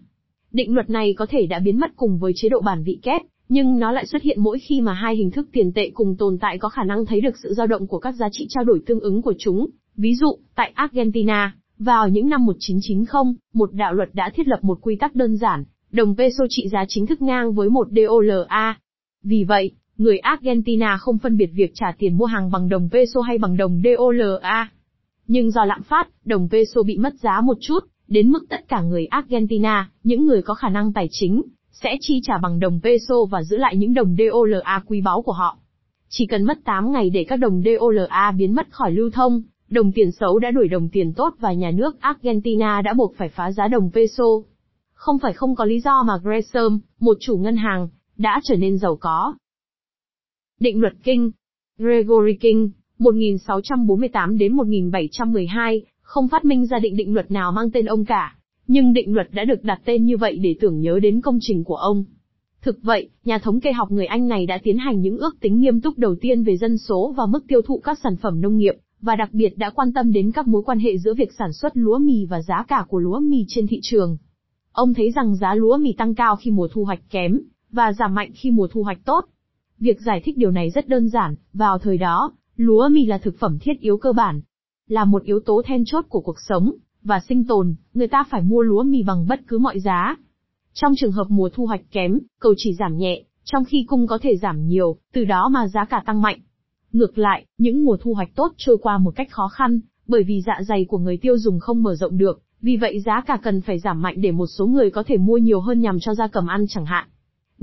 Định 0.52 0.74
luật 0.74 0.90
này 0.90 1.14
có 1.14 1.26
thể 1.30 1.46
đã 1.46 1.60
biến 1.60 1.80
mất 1.80 1.92
cùng 1.96 2.18
với 2.18 2.34
chế 2.36 2.50
độ 2.50 2.62
bản 2.62 2.84
vị 2.84 3.00
kép, 3.02 3.22
nhưng 3.50 3.80
nó 3.80 3.92
lại 3.92 4.06
xuất 4.06 4.22
hiện 4.22 4.42
mỗi 4.42 4.60
khi 4.60 4.82
mà 4.82 4.94
hai 4.94 5.16
hình 5.16 5.32
thức 5.32 5.50
tiền 5.52 5.72
tệ 5.76 5.90
cùng 5.94 6.16
tồn 6.18 6.38
tại 6.42 6.58
có 6.58 6.70
khả 6.70 6.84
năng 6.84 7.06
thấy 7.06 7.22
được 7.22 7.38
sự 7.44 7.54
dao 7.54 7.68
động 7.68 7.88
của 7.88 8.00
các 8.00 8.12
giá 8.12 8.30
trị 8.32 8.46
trao 8.50 8.64
đổi 8.64 8.82
tương 8.86 9.00
ứng 9.00 9.22
của 9.22 9.34
chúng. 9.38 9.70
Ví 9.96 10.16
dụ, 10.16 10.38
tại 10.56 10.72
Argentina, 10.76 11.56
vào 11.78 12.10
những 12.10 12.30
năm 12.30 12.46
1990, 12.46 13.34
một 13.54 13.74
đạo 13.74 13.94
luật 13.94 14.10
đã 14.14 14.32
thiết 14.36 14.48
lập 14.48 14.60
một 14.62 14.78
quy 14.82 14.96
tắc 14.96 15.16
đơn 15.16 15.38
giản, 15.38 15.64
đồng 15.92 16.16
peso 16.18 16.46
trị 16.50 16.68
giá 16.72 16.86
chính 16.88 17.06
thức 17.06 17.22
ngang 17.22 17.54
với 17.54 17.70
một 17.70 17.88
DOLA. 17.92 18.80
Vì 19.24 19.44
vậy, 19.44 19.72
người 20.04 20.18
Argentina 20.18 20.98
không 20.98 21.18
phân 21.18 21.38
biệt 21.38 21.50
việc 21.54 21.72
trả 21.74 21.88
tiền 21.98 22.18
mua 22.18 22.26
hàng 22.26 22.52
bằng 22.52 22.70
đồng 22.70 22.90
peso 22.92 23.22
hay 23.22 23.38
bằng 23.38 23.58
đồng 23.58 23.82
DOLA. 23.84 24.70
Nhưng 25.28 25.52
do 25.52 25.66
lạm 25.66 25.84
phát, 25.84 26.08
đồng 26.26 26.50
peso 26.52 26.84
bị 26.84 26.98
mất 26.98 27.14
giá 27.22 27.42
một 27.44 27.58
chút, 27.62 27.80
đến 28.08 28.32
mức 28.32 28.46
tất 28.50 28.68
cả 28.68 28.82
người 28.82 29.06
Argentina, 29.06 29.90
những 30.04 30.26
người 30.26 30.42
có 30.42 30.54
khả 30.54 30.70
năng 30.70 30.94
tài 30.94 31.08
chính, 31.12 31.42
sẽ 31.72 31.98
chi 32.02 32.20
trả 32.24 32.38
bằng 32.38 32.60
đồng 32.60 32.80
peso 32.84 33.16
và 33.32 33.44
giữ 33.44 33.58
lại 33.58 33.78
những 33.78 33.94
đồng 33.94 34.16
DOLA 34.18 34.84
quý 34.86 35.02
báu 35.02 35.22
của 35.22 35.32
họ. 35.32 35.58
Chỉ 36.10 36.26
cần 36.26 36.44
mất 36.44 36.58
8 36.64 36.92
ngày 36.92 37.10
để 37.10 37.24
các 37.24 37.36
đồng 37.36 37.64
DOLA 37.66 38.32
biến 38.38 38.56
mất 38.56 38.68
khỏi 38.72 38.92
lưu 38.92 39.10
thông, 39.10 39.42
đồng 39.70 39.92
tiền 39.92 40.12
xấu 40.12 40.40
đã 40.40 40.52
đuổi 40.52 40.68
đồng 40.68 40.90
tiền 40.90 41.14
tốt 41.14 41.34
và 41.40 41.54
nhà 41.54 41.72
nước 41.72 42.02
Argentina 42.02 42.82
đã 42.82 42.94
buộc 42.94 43.16
phải 43.18 43.30
phá 43.30 43.52
giá 43.52 43.68
đồng 43.68 43.92
peso. 43.94 44.26
Không 44.94 45.20
phải 45.20 45.34
không 45.34 45.56
có 45.56 45.66
lý 45.66 45.80
do 45.80 46.04
mà 46.04 46.14
Gresham, 46.24 46.80
một 47.00 47.18
chủ 47.20 47.38
ngân 47.38 47.56
hàng, 47.56 47.88
đã 48.18 48.42
trở 48.44 48.56
nên 48.56 48.78
giàu 48.78 48.98
có. 49.02 49.34
Định 50.60 50.82
luật 50.82 50.94
King 51.04 51.32
Gregory 51.78 52.34
King, 52.34 52.70
1648 53.00 54.38
đến 54.38 54.54
1712, 54.54 55.82
không 56.02 56.28
phát 56.28 56.46
minh 56.46 56.66
ra 56.66 56.80
định 56.80 56.96
định 56.96 57.14
luật 57.14 57.32
nào 57.32 57.52
mang 57.52 57.72
tên 57.72 57.86
ông 57.86 58.06
cả, 58.06 58.36
nhưng 58.68 58.94
định 58.94 59.14
luật 59.14 59.28
đã 59.32 59.46
được 59.46 59.64
đặt 59.64 59.82
tên 59.86 60.06
như 60.06 60.18
vậy 60.18 60.38
để 60.38 60.56
tưởng 60.62 60.80
nhớ 60.80 61.00
đến 61.00 61.22
công 61.22 61.38
trình 61.42 61.64
của 61.64 61.76
ông. 61.76 62.06
Thực 62.62 62.78
vậy, 62.82 63.10
nhà 63.26 63.38
thống 63.38 63.60
kê 63.60 63.72
học 63.72 63.92
người 63.92 64.06
Anh 64.06 64.28
này 64.28 64.46
đã 64.46 64.60
tiến 64.64 64.78
hành 64.78 65.02
những 65.02 65.18
ước 65.18 65.40
tính 65.40 65.60
nghiêm 65.60 65.82
túc 65.82 65.98
đầu 65.98 66.16
tiên 66.22 66.44
về 66.44 66.58
dân 66.58 66.78
số 66.78 67.14
và 67.18 67.26
mức 67.26 67.48
tiêu 67.48 67.62
thụ 67.62 67.80
các 67.80 68.00
sản 68.04 68.16
phẩm 68.16 68.42
nông 68.42 68.58
nghiệp, 68.58 68.74
và 69.02 69.16
đặc 69.16 69.30
biệt 69.34 69.58
đã 69.58 69.70
quan 69.70 69.94
tâm 69.94 70.12
đến 70.12 70.32
các 70.32 70.48
mối 70.48 70.64
quan 70.64 70.80
hệ 70.80 70.98
giữa 70.98 71.14
việc 71.14 71.30
sản 71.40 71.54
xuất 71.54 71.78
lúa 71.78 71.98
mì 71.98 72.26
và 72.26 72.42
giá 72.42 72.66
cả 72.68 72.86
của 72.88 73.00
lúa 73.00 73.20
mì 73.20 73.46
trên 73.48 73.68
thị 73.68 73.80
trường. 73.84 74.18
Ông 74.72 74.94
thấy 74.94 75.12
rằng 75.12 75.36
giá 75.36 75.56
lúa 75.56 75.78
mì 75.78 75.94
tăng 75.94 76.16
cao 76.16 76.36
khi 76.36 76.52
mùa 76.52 76.68
thu 76.68 76.86
hoạch 76.86 77.10
kém, 77.10 77.40
và 77.72 77.94
giảm 77.94 78.16
mạnh 78.16 78.32
khi 78.34 78.52
mùa 78.52 78.68
thu 78.68 78.84
hoạch 78.84 79.06
tốt. 79.06 79.26
Việc 79.84 80.02
giải 80.02 80.22
thích 80.24 80.38
điều 80.38 80.52
này 80.52 80.70
rất 80.70 80.88
đơn 80.88 81.10
giản, 81.10 81.36
vào 81.54 81.80
thời 81.80 81.98
đó, 81.98 82.32
lúa 82.56 82.90
mì 82.90 83.06
là 83.06 83.18
thực 83.18 83.40
phẩm 83.40 83.58
thiết 83.62 83.80
yếu 83.80 83.98
cơ 83.98 84.12
bản, 84.12 84.42
là 84.88 85.06
một 85.06 85.24
yếu 85.24 85.40
tố 85.40 85.62
then 85.66 85.84
chốt 85.86 86.06
của 86.10 86.22
cuộc 86.22 86.40
sống, 86.48 86.72
và 87.04 87.20
sinh 87.30 87.44
tồn, 87.46 87.76
người 87.94 88.08
ta 88.08 88.24
phải 88.30 88.42
mua 88.42 88.62
lúa 88.62 88.84
mì 88.84 89.04
bằng 89.04 89.28
bất 89.28 89.40
cứ 89.48 89.58
mọi 89.58 89.80
giá. 89.80 90.16
Trong 90.74 90.94
trường 90.98 91.12
hợp 91.12 91.28
mùa 91.30 91.50
thu 91.50 91.66
hoạch 91.66 91.82
kém, 91.92 92.20
cầu 92.40 92.54
chỉ 92.58 92.74
giảm 92.74 92.98
nhẹ, 92.98 93.24
trong 93.44 93.66
khi 93.66 93.86
cung 93.88 94.08
có 94.08 94.18
thể 94.22 94.38
giảm 94.38 94.68
nhiều, 94.68 94.98
từ 95.14 95.26
đó 95.26 95.50
mà 95.50 95.68
giá 95.68 95.86
cả 95.86 96.04
tăng 96.06 96.22
mạnh. 96.22 96.40
Ngược 96.94 97.18
lại, 97.18 97.46
những 97.58 97.86
mùa 97.86 97.98
thu 98.02 98.14
hoạch 98.14 98.36
tốt 98.36 98.54
trôi 98.58 98.78
qua 98.82 98.98
một 98.98 99.16
cách 99.16 99.32
khó 99.32 99.48
khăn, 99.48 99.80
bởi 100.08 100.24
vì 100.24 100.42
dạ 100.42 100.60
dày 100.68 100.86
của 100.86 100.98
người 100.98 101.18
tiêu 101.18 101.38
dùng 101.38 101.60
không 101.60 101.84
mở 101.84 101.96
rộng 101.96 102.18
được, 102.18 102.42
vì 102.62 102.78
vậy 102.78 103.00
giá 103.00 103.22
cả 103.28 103.38
cần 103.44 103.62
phải 103.62 103.80
giảm 103.80 104.02
mạnh 104.02 104.22
để 104.22 104.32
một 104.32 104.48
số 104.48 104.68
người 104.68 104.92
có 104.92 105.04
thể 105.08 105.18
mua 105.18 105.38
nhiều 105.38 105.60
hơn 105.60 105.82
nhằm 105.82 106.00
cho 106.00 106.16
gia 106.16 106.28
cầm 106.28 106.48
ăn 106.48 106.66
chẳng 106.70 106.86
hạn. 106.86 107.08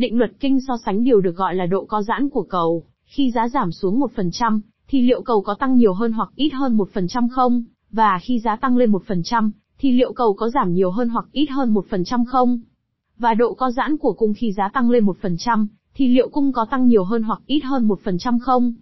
Định 0.01 0.19
luật 0.19 0.31
kinh 0.41 0.61
so 0.61 0.77
sánh 0.85 1.05
điều 1.05 1.21
được 1.21 1.37
gọi 1.37 1.55
là 1.55 1.67
độ 1.67 1.85
co 1.85 2.03
giãn 2.03 2.29
của 2.29 2.43
cầu, 2.43 2.85
khi 3.05 3.31
giá 3.31 3.49
giảm 3.49 3.73
xuống 3.73 4.01
1%, 4.01 4.61
thì 4.89 5.03
liệu 5.03 5.23
cầu 5.23 5.43
có 5.43 5.55
tăng 5.55 5.77
nhiều 5.77 5.95
hơn 5.95 6.13
hoặc 6.13 6.29
ít 6.35 6.51
hơn 6.53 6.77
1% 6.77 7.29
không? 7.29 7.65
Và 7.91 8.19
khi 8.23 8.39
giá 8.39 8.57
tăng 8.57 8.77
lên 8.77 8.93
1%, 8.93 9.51
thì 9.79 9.93
liệu 9.93 10.13
cầu 10.13 10.35
có 10.35 10.49
giảm 10.49 10.75
nhiều 10.75 10.91
hơn 10.91 11.09
hoặc 11.09 11.25
ít 11.33 11.47
hơn 11.47 11.75
1% 11.75 12.25
không? 12.25 12.61
Và 13.19 13.35
độ 13.35 13.55
co 13.55 13.71
giãn 13.71 13.97
của 13.97 14.13
cung 14.13 14.35
khi 14.35 14.53
giá 14.53 14.69
tăng 14.73 14.91
lên 14.91 15.07
1%, 15.07 15.67
thì 15.95 16.09
liệu 16.09 16.29
cung 16.29 16.53
có 16.53 16.67
tăng 16.71 16.87
nhiều 16.87 17.05
hơn 17.05 17.23
hoặc 17.23 17.41
ít 17.47 17.61
hơn 17.65 17.89
1% 17.89 18.39
không? 18.39 18.75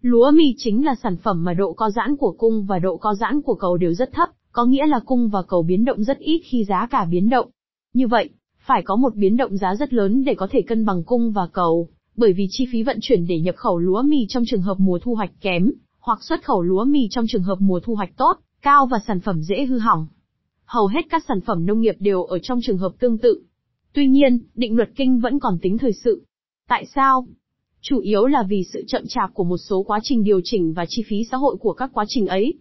Lúa 0.00 0.30
mì 0.30 0.54
chính 0.56 0.84
là 0.84 0.94
sản 1.02 1.16
phẩm 1.16 1.44
mà 1.44 1.54
độ 1.54 1.72
co 1.72 1.90
giãn 1.90 2.16
của 2.16 2.34
cung 2.38 2.64
và 2.64 2.78
độ 2.78 2.96
co 2.96 3.14
giãn 3.14 3.42
của 3.42 3.54
cầu 3.54 3.76
đều 3.76 3.94
rất 3.94 4.12
thấp, 4.12 4.28
có 4.52 4.64
nghĩa 4.64 4.86
là 4.86 5.00
cung 5.06 5.28
và 5.28 5.42
cầu 5.42 5.62
biến 5.62 5.84
động 5.84 6.04
rất 6.04 6.18
ít 6.18 6.42
khi 6.44 6.64
giá 6.64 6.86
cả 6.90 7.04
biến 7.04 7.30
động. 7.30 7.48
Như 7.94 8.06
vậy, 8.08 8.30
phải 8.70 8.82
có 8.82 8.96
một 8.96 9.14
biến 9.14 9.36
động 9.36 9.56
giá 9.56 9.74
rất 9.74 9.92
lớn 9.92 10.24
để 10.24 10.34
có 10.34 10.48
thể 10.50 10.62
cân 10.62 10.84
bằng 10.84 11.02
cung 11.04 11.32
và 11.32 11.46
cầu, 11.52 11.88
bởi 12.16 12.32
vì 12.32 12.46
chi 12.50 12.66
phí 12.72 12.82
vận 12.82 12.98
chuyển 13.00 13.26
để 13.26 13.40
nhập 13.40 13.54
khẩu 13.56 13.78
lúa 13.78 14.02
mì 14.02 14.26
trong 14.28 14.44
trường 14.46 14.62
hợp 14.62 14.80
mùa 14.80 14.98
thu 15.02 15.14
hoạch 15.14 15.30
kém, 15.40 15.72
hoặc 16.00 16.18
xuất 16.22 16.44
khẩu 16.44 16.62
lúa 16.62 16.84
mì 16.84 17.08
trong 17.10 17.24
trường 17.28 17.42
hợp 17.42 17.56
mùa 17.60 17.80
thu 17.80 17.94
hoạch 17.94 18.16
tốt, 18.16 18.36
cao 18.62 18.86
và 18.86 18.98
sản 19.06 19.20
phẩm 19.20 19.42
dễ 19.42 19.64
hư 19.64 19.78
hỏng. 19.78 20.06
Hầu 20.64 20.86
hết 20.86 21.00
các 21.10 21.24
sản 21.28 21.40
phẩm 21.40 21.66
nông 21.66 21.80
nghiệp 21.80 21.94
đều 21.98 22.24
ở 22.24 22.38
trong 22.38 22.60
trường 22.62 22.78
hợp 22.78 22.92
tương 22.98 23.18
tự. 23.18 23.42
Tuy 23.92 24.08
nhiên, 24.08 24.38
định 24.54 24.76
luật 24.76 24.90
kinh 24.96 25.18
vẫn 25.18 25.38
còn 25.38 25.58
tính 25.62 25.78
thời 25.78 25.92
sự. 25.92 26.24
Tại 26.68 26.86
sao? 26.94 27.26
Chủ 27.80 27.98
yếu 27.98 28.26
là 28.26 28.42
vì 28.48 28.64
sự 28.72 28.84
chậm 28.86 29.02
chạp 29.08 29.34
của 29.34 29.44
một 29.44 29.58
số 29.58 29.82
quá 29.82 30.00
trình 30.02 30.24
điều 30.24 30.40
chỉnh 30.44 30.72
và 30.72 30.84
chi 30.88 31.02
phí 31.06 31.24
xã 31.30 31.36
hội 31.36 31.56
của 31.60 31.72
các 31.72 31.90
quá 31.94 32.04
trình 32.08 32.26
ấy. 32.26 32.54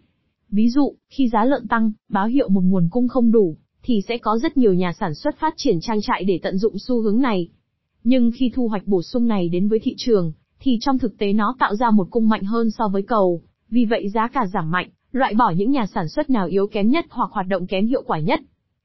Ví 0.49 0.69
dụ, 0.69 0.95
khi 1.09 1.29
giá 1.29 1.45
lợn 1.45 1.67
tăng, 1.67 1.91
báo 2.09 2.27
hiệu 2.27 2.49
một 2.49 2.61
nguồn 2.63 2.87
cung 2.91 3.07
không 3.07 3.31
đủ, 3.31 3.57
thì 3.83 4.01
sẽ 4.07 4.17
có 4.17 4.37
rất 4.37 4.57
nhiều 4.57 4.73
nhà 4.73 4.93
sản 4.99 5.15
xuất 5.15 5.39
phát 5.39 5.53
triển 5.57 5.79
trang 5.81 6.01
trại 6.01 6.23
để 6.23 6.39
tận 6.43 6.57
dụng 6.57 6.79
xu 6.79 7.01
hướng 7.01 7.21
này. 7.21 7.49
Nhưng 8.03 8.31
khi 8.35 8.51
thu 8.55 8.67
hoạch 8.67 8.87
bổ 8.87 9.01
sung 9.01 9.27
này 9.27 9.49
đến 9.49 9.67
với 9.67 9.79
thị 9.79 9.93
trường, 9.97 10.31
thì 10.59 10.77
trong 10.81 10.99
thực 10.99 11.17
tế 11.17 11.33
nó 11.33 11.55
tạo 11.59 11.75
ra 11.75 11.91
một 11.91 12.07
cung 12.11 12.29
mạnh 12.29 12.43
hơn 12.43 12.71
so 12.71 12.87
với 12.87 13.01
cầu, 13.01 13.41
vì 13.69 13.85
vậy 13.85 14.09
giá 14.09 14.27
cả 14.27 14.45
giảm 14.53 14.71
mạnh, 14.71 14.89
loại 15.11 15.33
bỏ 15.33 15.53
những 15.57 15.71
nhà 15.71 15.85
sản 15.85 16.09
xuất 16.09 16.29
nào 16.29 16.47
yếu 16.47 16.67
kém 16.67 16.89
nhất 16.89 17.05
hoặc 17.09 17.31
hoạt 17.31 17.47
động 17.47 17.67
kém 17.67 17.87
hiệu 17.87 18.03
quả 18.05 18.19
nhất. 18.19 18.39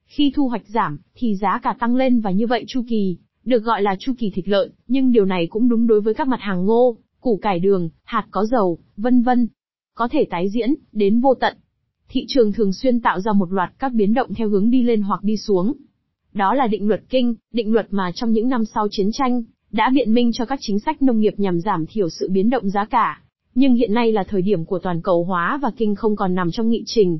Khi 0.07 0.33
thu 0.35 0.49
hoạch 0.49 0.67
giảm, 0.67 0.99
thì 1.15 1.37
giá 1.37 1.61
cả 1.63 1.77
tăng 1.81 1.97
lên 1.97 2.21
và 2.21 2.31
như 2.31 2.47
vậy 2.47 2.65
chu 2.69 2.83
kỳ, 2.89 3.17
được 3.45 3.65
gọi 3.65 3.83
là 3.83 3.97
chu 3.99 4.13
kỳ 4.19 4.31
thịt 4.31 4.49
lợn, 4.49 4.73
nhưng 4.89 5.13
điều 5.13 5.25
này 5.25 5.47
cũng 5.47 5.69
đúng 5.69 5.87
đối 5.87 6.01
với 6.01 6.15
các 6.15 6.29
mặt 6.29 6.41
hàng 6.41 6.67
ngô, 6.67 6.97
củ 7.21 7.39
cải 7.43 7.59
đường, 7.59 7.89
hạt 8.05 8.27
có 8.31 8.45
dầu, 8.45 8.79
vân 8.97 9.23
vân. 9.23 9.49
Có 9.95 10.09
thể 10.09 10.27
tái 10.31 10.49
diễn, 10.51 10.75
đến 10.93 11.21
vô 11.21 11.35
tận. 11.35 11.57
Thị 12.09 12.25
trường 12.29 12.53
thường 12.53 12.73
xuyên 12.73 13.01
tạo 13.01 13.21
ra 13.21 13.33
một 13.33 13.53
loạt 13.53 13.73
các 13.79 13.93
biến 13.93 14.15
động 14.15 14.35
theo 14.35 14.49
hướng 14.49 14.71
đi 14.71 14.83
lên 14.83 15.03
hoặc 15.03 15.23
đi 15.23 15.37
xuống. 15.37 15.73
Đó 16.33 16.55
là 16.55 16.67
định 16.67 16.89
luật 16.89 17.03
kinh, 17.09 17.35
định 17.53 17.73
luật 17.73 17.87
mà 17.91 18.11
trong 18.15 18.33
những 18.33 18.49
năm 18.49 18.65
sau 18.65 18.89
chiến 18.91 19.11
tranh, 19.13 19.43
đã 19.73 19.91
biện 19.95 20.15
minh 20.15 20.31
cho 20.33 20.45
các 20.45 20.59
chính 20.63 20.79
sách 20.79 21.03
nông 21.03 21.21
nghiệp 21.21 21.35
nhằm 21.37 21.61
giảm 21.61 21.87
thiểu 21.87 22.09
sự 22.09 22.29
biến 22.31 22.51
động 22.51 22.71
giá 22.71 22.85
cả. 22.85 23.23
Nhưng 23.55 23.75
hiện 23.75 23.95
nay 23.95 24.13
là 24.13 24.25
thời 24.25 24.43
điểm 24.43 24.65
của 24.65 24.79
toàn 24.79 25.03
cầu 25.03 25.25
hóa 25.25 25.59
và 25.63 25.71
kinh 25.77 25.95
không 25.95 26.17
còn 26.17 26.35
nằm 26.35 26.51
trong 26.51 26.69
nghị 26.69 26.83
trình. 26.87 27.19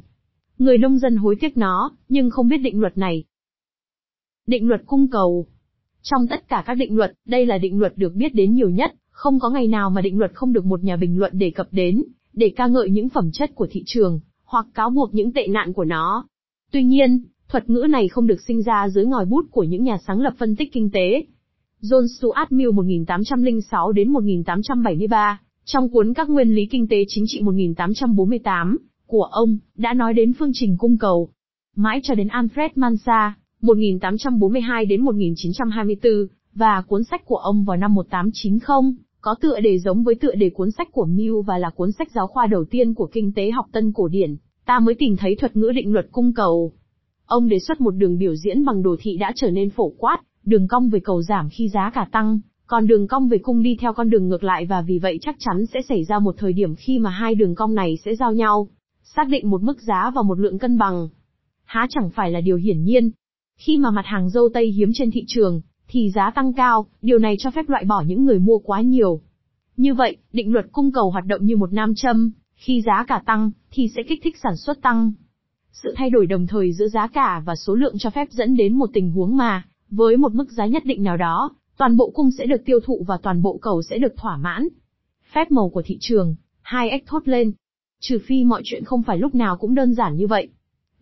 Người 0.59 0.79
nông 0.79 0.99
dân 0.99 1.17
hối 1.17 1.37
tiếc 1.41 1.57
nó, 1.57 1.93
nhưng 2.09 2.31
không 2.31 2.49
biết 2.49 2.59
định 2.59 2.81
luật 2.81 2.99
này. 2.99 3.25
Định 4.47 4.69
luật 4.69 4.83
cung 4.87 5.11
cầu 5.11 5.47
Trong 6.03 6.27
tất 6.27 6.49
cả 6.49 6.63
các 6.67 6.75
định 6.75 6.97
luật, 6.97 7.13
đây 7.27 7.47
là 7.47 7.59
định 7.59 7.79
luật 7.79 7.93
được 7.97 8.15
biết 8.15 8.35
đến 8.35 8.55
nhiều 8.55 8.71
nhất, 8.71 8.95
không 9.11 9.39
có 9.41 9.51
ngày 9.51 9.69
nào 9.69 9.91
mà 9.91 10.01
định 10.01 10.19
luật 10.19 10.35
không 10.35 10.53
được 10.53 10.65
một 10.65 10.85
nhà 10.85 10.97
bình 10.97 11.19
luận 11.19 11.39
đề 11.39 11.51
cập 11.51 11.69
đến, 11.71 12.03
để 12.33 12.53
ca 12.57 12.67
ngợi 12.67 12.91
những 12.91 13.09
phẩm 13.09 13.31
chất 13.33 13.55
của 13.55 13.67
thị 13.71 13.83
trường, 13.87 14.21
hoặc 14.45 14.67
cáo 14.75 14.91
buộc 14.91 15.15
những 15.15 15.33
tệ 15.33 15.47
nạn 15.47 15.73
của 15.73 15.85
nó. 15.85 16.27
Tuy 16.73 16.85
nhiên, 16.85 17.25
thuật 17.49 17.71
ngữ 17.71 17.87
này 17.91 18.09
không 18.09 18.27
được 18.27 18.41
sinh 18.41 18.63
ra 18.63 18.89
dưới 18.89 19.07
ngòi 19.07 19.25
bút 19.25 19.47
của 19.51 19.63
những 19.63 19.85
nhà 19.85 19.99
sáng 20.07 20.21
lập 20.21 20.35
phân 20.39 20.57
tích 20.57 20.73
kinh 20.73 20.91
tế. 20.91 21.25
John 21.83 22.07
Stuart 22.07 22.53
Mill 22.53 22.71
1806 22.71 23.93
đến 23.93 24.13
1873, 24.13 25.41
trong 25.65 25.89
cuốn 25.89 26.15
Các 26.15 26.29
nguyên 26.29 26.55
lý 26.55 26.67
kinh 26.67 26.89
tế 26.89 27.05
chính 27.09 27.25
trị 27.27 27.41
1848 27.43 28.79
của 29.07 29.23
ông, 29.23 29.59
đã 29.77 29.95
nói 29.95 30.15
đến 30.15 30.33
phương 30.33 30.51
trình 30.55 30.77
cung 30.79 30.99
cầu. 30.99 31.29
Mãi 31.77 32.01
cho 32.03 32.15
đến 32.15 32.29
Alfred 32.29 32.69
Mansa, 32.75 33.35
1842 33.61 34.87
đến 34.87 35.05
1924, 35.05 36.13
và 36.55 36.83
cuốn 36.83 37.05
sách 37.05 37.25
của 37.25 37.37
ông 37.37 37.65
vào 37.65 37.77
năm 37.77 37.95
1890, 37.95 38.95
có 39.25 39.35
tựa 39.41 39.61
đề 39.61 39.79
giống 39.79 40.03
với 40.05 40.15
tựa 40.15 40.35
đề 40.35 40.51
cuốn 40.51 40.71
sách 40.71 40.89
của 40.93 41.05
Mill 41.05 41.35
và 41.47 41.59
là 41.59 41.71
cuốn 41.71 41.93
sách 41.93 42.09
giáo 42.15 42.27
khoa 42.27 42.47
đầu 42.47 42.65
tiên 42.65 42.95
của 42.95 43.07
kinh 43.07 43.33
tế 43.33 43.51
học 43.51 43.67
tân 43.73 43.93
cổ 43.93 44.09
điển, 44.09 44.37
ta 44.67 44.79
mới 44.79 44.95
tìm 44.95 45.17
thấy 45.17 45.37
thuật 45.37 45.57
ngữ 45.57 45.73
định 45.75 45.93
luật 45.93 46.07
cung 46.13 46.33
cầu. 46.35 46.73
Ông 47.27 47.49
đề 47.49 47.59
xuất 47.59 47.81
một 47.81 47.91
đường 47.91 48.19
biểu 48.19 48.35
diễn 48.35 48.65
bằng 48.65 48.83
đồ 48.83 48.97
thị 49.01 49.17
đã 49.17 49.33
trở 49.37 49.51
nên 49.51 49.71
phổ 49.71 49.89
quát, 49.89 50.19
đường 50.45 50.69
cong 50.69 50.89
về 50.91 51.01
cầu 51.01 51.23
giảm 51.23 51.49
khi 51.49 51.69
giá 51.69 51.91
cả 51.95 52.09
tăng, 52.13 52.41
còn 52.67 52.87
đường 52.87 53.09
cong 53.09 53.29
về 53.29 53.39
cung 53.39 53.63
đi 53.63 53.77
theo 53.81 53.93
con 53.93 54.11
đường 54.11 54.29
ngược 54.29 54.45
lại 54.45 54.67
và 54.67 54.83
vì 54.83 54.99
vậy 54.99 55.19
chắc 55.23 55.37
chắn 55.39 55.67
sẽ 55.67 55.81
xảy 55.89 56.05
ra 56.05 56.19
một 56.19 56.35
thời 56.39 56.53
điểm 56.53 56.75
khi 56.75 56.99
mà 56.99 57.11
hai 57.11 57.35
đường 57.35 57.55
cong 57.55 57.75
này 57.75 57.99
sẽ 58.05 58.15
giao 58.15 58.33
nhau, 58.33 58.69
xác 59.03 59.29
định 59.29 59.51
một 59.51 59.63
mức 59.63 59.83
giá 59.83 60.11
và 60.15 60.23
một 60.23 60.39
lượng 60.39 60.59
cân 60.59 60.79
bằng. 60.79 61.09
Há 61.65 61.87
chẳng 61.91 62.11
phải 62.11 62.31
là 62.31 62.41
điều 62.41 62.57
hiển 62.57 62.83
nhiên. 62.83 63.11
Khi 63.57 63.79
mà 63.79 63.91
mặt 63.91 64.07
hàng 64.07 64.31
dâu 64.31 64.49
tây 64.55 64.67
hiếm 64.67 64.91
trên 64.95 65.11
thị 65.11 65.25
trường, 65.27 65.63
thì 65.89 66.11
giá 66.11 66.31
tăng 66.31 66.53
cao, 66.53 66.87
điều 67.03 67.19
này 67.19 67.37
cho 67.39 67.51
phép 67.51 67.69
loại 67.69 67.85
bỏ 67.85 68.03
những 68.07 68.25
người 68.25 68.39
mua 68.39 68.59
quá 68.59 68.81
nhiều. 68.81 69.21
Như 69.77 69.95
vậy, 69.95 70.17
định 70.33 70.53
luật 70.53 70.67
cung 70.73 70.93
cầu 70.93 71.11
hoạt 71.11 71.27
động 71.27 71.45
như 71.45 71.57
một 71.57 71.73
nam 71.73 71.95
châm, 71.95 72.31
khi 72.55 72.83
giá 72.83 73.05
cả 73.09 73.23
tăng, 73.27 73.51
thì 73.71 73.89
sẽ 73.97 74.03
kích 74.03 74.21
thích 74.25 74.37
sản 74.43 74.57
xuất 74.57 74.83
tăng. 74.83 75.13
Sự 75.73 75.95
thay 75.97 76.11
đổi 76.11 76.27
đồng 76.27 76.47
thời 76.47 76.73
giữa 76.73 76.89
giá 76.89 77.07
cả 77.07 77.43
và 77.47 77.57
số 77.57 77.75
lượng 77.75 77.99
cho 77.99 78.11
phép 78.11 78.29
dẫn 78.31 78.57
đến 78.57 78.75
một 78.75 78.91
tình 78.93 79.11
huống 79.11 79.37
mà, 79.37 79.67
với 79.91 80.17
một 80.17 80.35
mức 80.35 80.51
giá 80.51 80.67
nhất 80.67 80.85
định 80.85 81.03
nào 81.03 81.17
đó, 81.17 81.51
toàn 81.77 81.97
bộ 81.97 82.11
cung 82.15 82.31
sẽ 82.31 82.47
được 82.47 82.65
tiêu 82.65 82.81
thụ 82.85 83.05
và 83.09 83.19
toàn 83.23 83.43
bộ 83.43 83.59
cầu 83.63 83.83
sẽ 83.83 83.99
được 83.99 84.17
thỏa 84.17 84.37
mãn. 84.37 84.69
Phép 85.33 85.51
màu 85.51 85.69
của 85.69 85.83
thị 85.85 85.97
trường, 86.01 86.35
hai 86.63 86.91
ếch 86.91 87.07
thốt 87.07 87.29
lên. 87.29 87.53
Trừ 88.01 88.19
phi 88.27 88.45
mọi 88.45 88.63
chuyện 88.65 88.85
không 88.85 89.03
phải 89.03 89.19
lúc 89.19 89.35
nào 89.35 89.57
cũng 89.57 89.75
đơn 89.75 89.95
giản 89.95 90.17
như 90.17 90.27
vậy. 90.27 90.49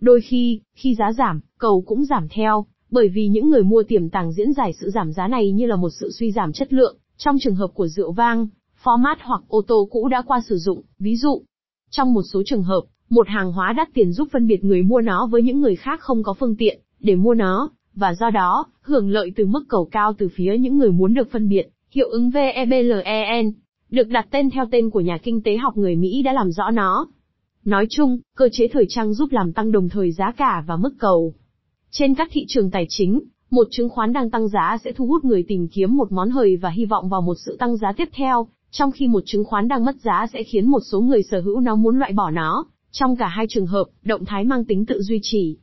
Đôi 0.00 0.20
khi, 0.20 0.60
khi 0.74 0.94
giá 0.94 1.12
giảm, 1.12 1.40
cầu 1.58 1.84
cũng 1.86 2.04
giảm 2.04 2.28
theo, 2.28 2.66
bởi 2.92 3.08
vì 3.08 3.28
những 3.28 3.50
người 3.50 3.62
mua 3.62 3.82
tiềm 3.82 4.08
tàng 4.08 4.32
diễn 4.32 4.52
giải 4.52 4.72
sự 4.80 4.90
giảm 4.90 5.12
giá 5.12 5.28
này 5.28 5.52
như 5.52 5.66
là 5.66 5.76
một 5.76 5.90
sự 6.00 6.10
suy 6.10 6.32
giảm 6.32 6.52
chất 6.52 6.72
lượng, 6.72 6.96
trong 7.16 7.36
trường 7.40 7.54
hợp 7.54 7.70
của 7.74 7.86
rượu 7.86 8.12
vang, 8.12 8.46
format 8.84 9.16
hoặc 9.20 9.42
ô 9.48 9.62
tô 9.66 9.88
cũ 9.90 10.08
đã 10.08 10.22
qua 10.26 10.40
sử 10.48 10.56
dụng, 10.56 10.82
ví 10.98 11.16
dụ. 11.16 11.42
Trong 11.90 12.14
một 12.14 12.22
số 12.32 12.42
trường 12.46 12.62
hợp, 12.62 12.80
một 13.10 13.28
hàng 13.28 13.52
hóa 13.52 13.72
đắt 13.72 13.88
tiền 13.94 14.12
giúp 14.12 14.28
phân 14.32 14.46
biệt 14.46 14.64
người 14.64 14.82
mua 14.82 15.00
nó 15.00 15.26
với 15.26 15.42
những 15.42 15.60
người 15.60 15.76
khác 15.76 16.00
không 16.00 16.22
có 16.22 16.34
phương 16.34 16.56
tiện 16.56 16.80
để 17.00 17.14
mua 17.14 17.34
nó, 17.34 17.70
và 17.94 18.14
do 18.14 18.30
đó, 18.30 18.66
hưởng 18.82 19.10
lợi 19.10 19.32
từ 19.36 19.46
mức 19.46 19.64
cầu 19.68 19.88
cao 19.90 20.12
từ 20.18 20.28
phía 20.34 20.56
những 20.58 20.78
người 20.78 20.90
muốn 20.90 21.14
được 21.14 21.30
phân 21.32 21.48
biệt, 21.48 21.68
hiệu 21.90 22.08
ứng 22.08 22.30
VEBLEN, 22.30 23.52
được 23.90 24.08
đặt 24.08 24.26
tên 24.30 24.50
theo 24.50 24.64
tên 24.70 24.90
của 24.90 25.00
nhà 25.00 25.18
kinh 25.22 25.42
tế 25.42 25.56
học 25.56 25.76
người 25.76 25.96
Mỹ 25.96 26.22
đã 26.22 26.32
làm 26.32 26.50
rõ 26.50 26.70
nó. 26.70 27.06
Nói 27.64 27.86
chung, 27.90 28.18
cơ 28.36 28.48
chế 28.52 28.68
thời 28.72 28.86
trang 28.88 29.14
giúp 29.14 29.32
làm 29.32 29.52
tăng 29.52 29.72
đồng 29.72 29.88
thời 29.88 30.12
giá 30.12 30.32
cả 30.36 30.64
và 30.66 30.76
mức 30.76 30.94
cầu. 30.98 31.34
Trên 31.94 32.14
các 32.14 32.28
thị 32.32 32.44
trường 32.48 32.70
tài 32.70 32.86
chính, 32.88 33.20
một 33.50 33.66
chứng 33.70 33.88
khoán 33.88 34.12
đang 34.12 34.30
tăng 34.30 34.48
giá 34.48 34.78
sẽ 34.84 34.92
thu 34.92 35.06
hút 35.06 35.24
người 35.24 35.44
tìm 35.48 35.68
kiếm 35.68 35.96
một 35.96 36.12
món 36.12 36.30
hời 36.30 36.56
và 36.56 36.70
hy 36.70 36.84
vọng 36.84 37.08
vào 37.08 37.20
một 37.20 37.34
sự 37.46 37.56
tăng 37.58 37.76
giá 37.76 37.92
tiếp 37.92 38.08
theo, 38.12 38.46
trong 38.70 38.90
khi 38.90 39.08
một 39.08 39.22
chứng 39.26 39.44
khoán 39.44 39.68
đang 39.68 39.84
mất 39.84 39.96
giá 39.96 40.26
sẽ 40.32 40.42
khiến 40.42 40.70
một 40.70 40.78
số 40.90 41.00
người 41.00 41.22
sở 41.22 41.40
hữu 41.40 41.60
nó 41.60 41.74
muốn 41.74 41.98
loại 41.98 42.12
bỏ 42.12 42.30
nó. 42.30 42.64
Trong 42.90 43.16
cả 43.16 43.26
hai 43.26 43.46
trường 43.48 43.66
hợp, 43.66 43.84
động 44.04 44.24
thái 44.24 44.44
mang 44.44 44.64
tính 44.64 44.86
tự 44.86 45.02
duy 45.02 45.18
trì. 45.22 45.56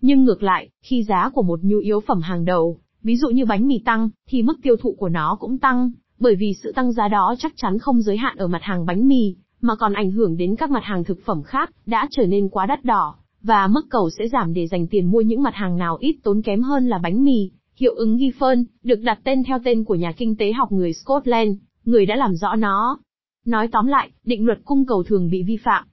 Nhưng 0.00 0.24
ngược 0.24 0.42
lại, 0.42 0.68
khi 0.82 1.02
giá 1.02 1.30
của 1.34 1.42
một 1.42 1.60
nhu 1.62 1.78
yếu 1.78 2.00
phẩm 2.00 2.20
hàng 2.20 2.44
đầu, 2.44 2.78
ví 3.02 3.16
dụ 3.16 3.28
như 3.28 3.44
bánh 3.44 3.68
mì 3.68 3.78
tăng, 3.84 4.10
thì 4.28 4.42
mức 4.42 4.56
tiêu 4.62 4.76
thụ 4.76 4.94
của 4.98 5.08
nó 5.08 5.36
cũng 5.40 5.58
tăng, 5.58 5.90
bởi 6.18 6.34
vì 6.34 6.54
sự 6.62 6.72
tăng 6.72 6.92
giá 6.92 7.08
đó 7.08 7.34
chắc 7.38 7.52
chắn 7.56 7.78
không 7.78 8.02
giới 8.02 8.16
hạn 8.16 8.36
ở 8.36 8.46
mặt 8.46 8.62
hàng 8.62 8.86
bánh 8.86 9.08
mì, 9.08 9.34
mà 9.60 9.74
còn 9.76 9.92
ảnh 9.92 10.10
hưởng 10.10 10.36
đến 10.36 10.56
các 10.56 10.70
mặt 10.70 10.82
hàng 10.84 11.04
thực 11.04 11.18
phẩm 11.24 11.42
khác, 11.42 11.70
đã 11.86 12.08
trở 12.10 12.26
nên 12.26 12.48
quá 12.48 12.66
đắt 12.66 12.84
đỏ, 12.84 13.14
và 13.42 13.66
mức 13.66 13.86
cầu 13.90 14.10
sẽ 14.18 14.28
giảm 14.28 14.54
để 14.54 14.66
dành 14.66 14.86
tiền 14.86 15.10
mua 15.10 15.20
những 15.20 15.42
mặt 15.42 15.54
hàng 15.54 15.76
nào 15.76 15.96
ít 16.00 16.16
tốn 16.22 16.42
kém 16.42 16.62
hơn 16.62 16.88
là 16.88 16.98
bánh 16.98 17.24
mì. 17.24 17.50
Hiệu 17.76 17.94
ứng 17.94 18.16
Giffen, 18.16 18.64
được 18.82 19.00
đặt 19.02 19.18
tên 19.24 19.42
theo 19.44 19.58
tên 19.64 19.84
của 19.84 19.94
nhà 19.94 20.12
kinh 20.12 20.36
tế 20.36 20.52
học 20.52 20.72
người 20.72 20.92
Scotland, 20.92 21.56
người 21.84 22.06
đã 22.06 22.16
làm 22.16 22.34
rõ 22.34 22.54
nó. 22.56 22.98
Nói 23.46 23.68
tóm 23.72 23.86
lại, 23.86 24.10
định 24.24 24.46
luật 24.46 24.58
cung 24.64 24.86
cầu 24.86 25.02
thường 25.02 25.30
bị 25.30 25.42
vi 25.42 25.56
phạm. 25.56 25.84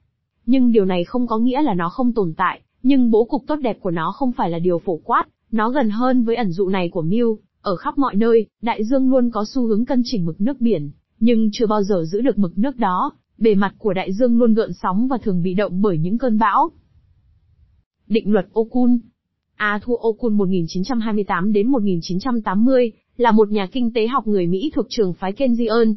Nhưng 0.46 0.72
điều 0.72 0.84
này 0.84 1.04
không 1.04 1.26
có 1.26 1.38
nghĩa 1.38 1.62
là 1.62 1.74
nó 1.74 1.88
không 1.88 2.12
tồn 2.12 2.34
tại, 2.36 2.60
nhưng 2.82 3.10
bố 3.10 3.24
cục 3.24 3.42
tốt 3.46 3.56
đẹp 3.56 3.80
của 3.80 3.90
nó 3.90 4.12
không 4.12 4.32
phải 4.32 4.50
là 4.50 4.58
điều 4.58 4.78
phổ 4.78 4.96
quát, 5.04 5.24
nó 5.50 5.70
gần 5.70 5.90
hơn 5.90 6.24
với 6.24 6.36
ẩn 6.36 6.50
dụ 6.50 6.68
này 6.68 6.88
của 6.88 7.02
Mill, 7.02 7.28
ở 7.62 7.76
khắp 7.76 7.98
mọi 7.98 8.14
nơi, 8.14 8.46
đại 8.62 8.84
dương 8.84 9.10
luôn 9.10 9.30
có 9.30 9.44
xu 9.44 9.66
hướng 9.66 9.84
cân 9.84 10.02
chỉnh 10.04 10.26
mực 10.26 10.40
nước 10.40 10.60
biển, 10.60 10.90
nhưng 11.20 11.48
chưa 11.52 11.66
bao 11.66 11.82
giờ 11.82 12.04
giữ 12.04 12.20
được 12.20 12.38
mực 12.38 12.58
nước 12.58 12.76
đó, 12.76 13.12
bề 13.38 13.54
mặt 13.54 13.74
của 13.78 13.92
đại 13.92 14.12
dương 14.12 14.38
luôn 14.38 14.54
gợn 14.54 14.72
sóng 14.72 15.08
và 15.08 15.18
thường 15.18 15.42
bị 15.42 15.54
động 15.54 15.82
bởi 15.82 15.98
những 15.98 16.18
cơn 16.18 16.38
bão. 16.38 16.70
Định 18.10 18.32
luật 18.32 18.46
Okun 18.52 18.98
Arthur 19.56 20.00
Okun 20.00 20.38
1928 20.38 21.52
đến 21.52 21.68
1980 21.68 22.92
là 23.16 23.30
một 23.30 23.50
nhà 23.50 23.66
kinh 23.72 23.92
tế 23.92 24.06
học 24.06 24.26
người 24.26 24.46
Mỹ 24.46 24.70
thuộc 24.74 24.86
trường 24.88 25.12
phái 25.12 25.32
Keynesian. 25.32 25.94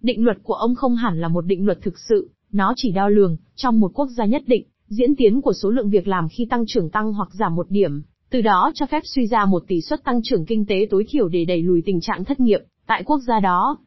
Định 0.00 0.24
luật 0.24 0.36
của 0.42 0.54
ông 0.54 0.74
không 0.74 0.96
hẳn 0.96 1.20
là 1.20 1.28
một 1.28 1.46
định 1.46 1.66
luật 1.66 1.78
thực 1.82 1.94
sự, 2.08 2.30
nó 2.52 2.72
chỉ 2.76 2.92
đo 2.92 3.08
lường, 3.08 3.36
trong 3.54 3.80
một 3.80 3.90
quốc 3.94 4.08
gia 4.16 4.24
nhất 4.24 4.42
định, 4.46 4.66
diễn 4.88 5.16
tiến 5.16 5.40
của 5.40 5.52
số 5.52 5.70
lượng 5.70 5.90
việc 5.90 6.08
làm 6.08 6.28
khi 6.28 6.46
tăng 6.50 6.64
trưởng 6.66 6.90
tăng 6.90 7.12
hoặc 7.12 7.28
giảm 7.32 7.54
một 7.54 7.70
điểm, 7.70 8.02
từ 8.30 8.40
đó 8.40 8.72
cho 8.74 8.86
phép 8.86 9.02
suy 9.04 9.26
ra 9.26 9.44
một 9.44 9.64
tỷ 9.68 9.80
suất 9.80 10.04
tăng 10.04 10.20
trưởng 10.24 10.46
kinh 10.46 10.66
tế 10.66 10.86
tối 10.90 11.04
thiểu 11.08 11.28
để 11.28 11.44
đẩy 11.44 11.62
lùi 11.62 11.82
tình 11.86 12.00
trạng 12.00 12.24
thất 12.24 12.40
nghiệp 12.40 12.60
tại 12.86 13.02
quốc 13.06 13.18
gia 13.28 13.40
đó. 13.40 13.78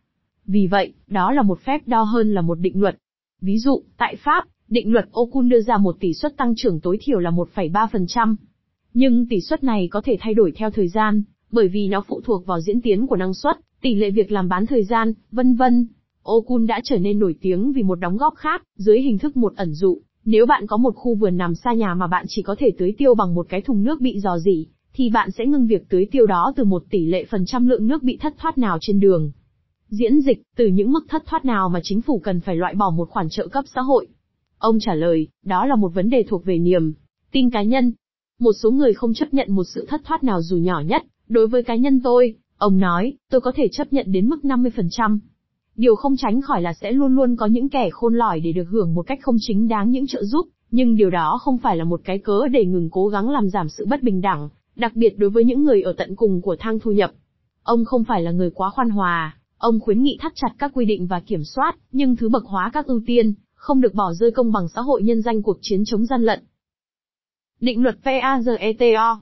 Vì 0.45 0.67
vậy, 0.67 0.93
đó 1.07 1.31
là 1.31 1.41
một 1.41 1.59
phép 1.65 1.81
đo 1.85 2.03
hơn 2.03 2.33
là 2.33 2.41
một 2.41 2.59
định 2.59 2.81
luật. 2.81 2.97
Ví 3.41 3.57
dụ, 3.57 3.83
tại 3.97 4.15
Pháp, 4.23 4.43
định 4.69 4.93
luật 4.93 5.05
Okun 5.11 5.49
đưa 5.49 5.61
ra 5.61 5.77
một 5.77 5.95
tỷ 5.99 6.13
suất 6.13 6.38
tăng 6.38 6.53
trưởng 6.57 6.79
tối 6.79 6.97
thiểu 7.01 7.19
là 7.19 7.31
1,3%. 7.31 8.35
Nhưng 8.93 9.25
tỷ 9.29 9.41
suất 9.41 9.63
này 9.63 9.88
có 9.91 10.01
thể 10.05 10.17
thay 10.19 10.33
đổi 10.33 10.51
theo 10.55 10.69
thời 10.69 10.88
gian, 10.88 11.23
bởi 11.51 11.67
vì 11.67 11.88
nó 11.88 12.03
phụ 12.07 12.21
thuộc 12.23 12.45
vào 12.45 12.61
diễn 12.61 12.81
tiến 12.81 13.07
của 13.07 13.15
năng 13.15 13.33
suất, 13.33 13.57
tỷ 13.81 13.95
lệ 13.95 14.11
việc 14.11 14.31
làm 14.31 14.49
bán 14.49 14.65
thời 14.65 14.83
gian, 14.83 15.13
vân 15.31 15.55
vân. 15.55 15.88
Okun 16.23 16.67
đã 16.67 16.81
trở 16.83 16.97
nên 16.97 17.19
nổi 17.19 17.35
tiếng 17.41 17.71
vì 17.71 17.83
một 17.83 17.95
đóng 17.95 18.17
góp 18.17 18.33
khác, 18.35 18.63
dưới 18.75 19.01
hình 19.01 19.17
thức 19.17 19.38
một 19.38 19.53
ẩn 19.55 19.73
dụ, 19.73 20.01
nếu 20.25 20.45
bạn 20.45 20.67
có 20.67 20.77
một 20.77 20.95
khu 20.95 21.15
vườn 21.15 21.38
nằm 21.38 21.55
xa 21.55 21.73
nhà 21.73 21.93
mà 21.93 22.07
bạn 22.07 22.25
chỉ 22.27 22.41
có 22.41 22.55
thể 22.59 22.71
tưới 22.77 22.93
tiêu 22.97 23.15
bằng 23.15 23.35
một 23.35 23.45
cái 23.49 23.61
thùng 23.61 23.83
nước 23.83 24.01
bị 24.01 24.19
dò 24.19 24.38
dỉ, 24.38 24.67
thì 24.93 25.09
bạn 25.09 25.31
sẽ 25.31 25.45
ngưng 25.45 25.67
việc 25.67 25.89
tưới 25.89 26.05
tiêu 26.11 26.25
đó 26.25 26.53
từ 26.55 26.63
một 26.63 26.83
tỷ 26.89 27.05
lệ 27.05 27.25
phần 27.25 27.45
trăm 27.45 27.67
lượng 27.67 27.88
nước 27.88 28.03
bị 28.03 28.17
thất 28.21 28.33
thoát 28.38 28.57
nào 28.57 28.77
trên 28.81 28.99
đường. 28.99 29.31
Diễn 29.89 30.21
dịch, 30.21 30.41
từ 30.55 30.67
những 30.67 30.91
mức 30.91 31.05
thất 31.09 31.23
thoát 31.25 31.45
nào 31.45 31.69
mà 31.69 31.79
chính 31.83 32.01
phủ 32.01 32.19
cần 32.19 32.39
phải 32.39 32.55
loại 32.55 32.75
bỏ 32.75 32.89
một 32.89 33.09
khoản 33.09 33.29
trợ 33.29 33.47
cấp 33.47 33.65
xã 33.75 33.81
hội. 33.81 34.07
Ông 34.60 34.80
trả 34.80 34.94
lời, 34.94 35.28
đó 35.46 35.66
là 35.66 35.75
một 35.75 35.89
vấn 35.89 36.10
đề 36.10 36.24
thuộc 36.30 36.46
về 36.46 36.58
niềm, 36.58 36.94
tin 37.32 37.50
cá 37.50 37.63
nhân. 37.63 37.94
Một 38.39 38.51
số 38.54 38.72
người 38.72 38.94
không 38.94 39.13
chấp 39.13 39.34
nhận 39.34 39.51
một 39.51 39.63
sự 39.63 39.86
thất 39.89 40.01
thoát 40.06 40.24
nào 40.24 40.42
dù 40.42 40.58
nhỏ 40.58 40.82
nhất, 40.86 41.04
đối 41.30 41.48
với 41.48 41.63
cá 41.63 41.75
nhân 41.75 42.00
tôi, 42.04 42.36
ông 42.58 42.80
nói, 42.80 43.13
tôi 43.32 43.42
có 43.42 43.51
thể 43.56 43.68
chấp 43.72 43.94
nhận 43.94 44.12
đến 44.12 44.30
mức 44.30 44.39
50%. 44.44 45.20
Điều 45.75 45.96
không 45.96 46.18
tránh 46.18 46.42
khỏi 46.42 46.62
là 46.62 46.74
sẽ 46.74 46.92
luôn 46.92 47.16
luôn 47.16 47.36
có 47.36 47.46
những 47.46 47.70
kẻ 47.70 47.89
khôn 47.89 48.16
lỏi 48.16 48.39
để 48.39 48.51
được 48.51 48.63
hưởng 48.70 48.94
một 48.94 49.08
cách 49.08 49.20
không 49.22 49.36
chính 49.39 49.68
đáng 49.68 49.92
những 49.92 50.08
trợ 50.08 50.24
giúp, 50.24 50.48
Nhưng 50.72 50.96
điều 50.96 51.10
đó 51.10 51.39
không 51.42 51.58
phải 51.58 51.78
là 51.78 51.84
một 51.84 52.01
cái 52.04 52.18
cớ 52.18 52.48
để 52.51 52.66
ngừng 52.66 52.89
cố 52.89 53.08
gắng 53.08 53.30
làm 53.30 53.50
giảm 53.50 53.70
sự 53.70 53.86
bất 53.86 54.04
bình 54.04 54.22
đẳng, 54.22 54.50
đặc 54.75 54.96
biệt 54.96 55.18
đối 55.18 55.30
với 55.30 55.44
những 55.44 55.63
người 55.63 55.82
ở 55.82 55.94
tận 55.94 56.16
cùng 56.16 56.42
của 56.42 56.56
thang 56.60 56.80
thu 56.80 56.92
nhập. 56.92 57.12
Ông 57.63 57.86
không 57.86 58.04
phải 58.04 58.22
là 58.22 58.32
người 58.32 58.50
quá 58.50 58.70
khoan 58.70 58.89
hòa, 58.89 59.38
ông 59.58 59.80
khuyến 59.80 60.04
nghị 60.04 60.18
thắt 60.22 60.32
chặt 60.36 60.50
các 60.58 60.72
quy 60.74 60.86
định 60.86 61.08
và 61.08 61.20
kiểm 61.20 61.44
soát, 61.44 61.75
nhưng 61.92 62.16
thứ 62.16 62.30
bậc 62.30 62.44
hóa 62.46 62.70
các 62.74 62.86
ưu 62.86 63.01
tiên, 63.06 63.34
không 63.60 63.82
được 63.82 63.94
bỏ 63.94 64.13
rơi 64.13 64.32
công 64.32 64.51
bằng 64.51 64.68
xã 64.75 64.82
hội 64.82 65.04
nhân 65.04 65.22
danh 65.22 65.42
cuộc 65.42 65.58
chiến 65.62 65.84
chống 65.86 66.06
gian 66.06 66.22
lận. 66.22 66.39
Định 67.60 67.84
luật 67.84 67.96
PAZETO 68.04 69.18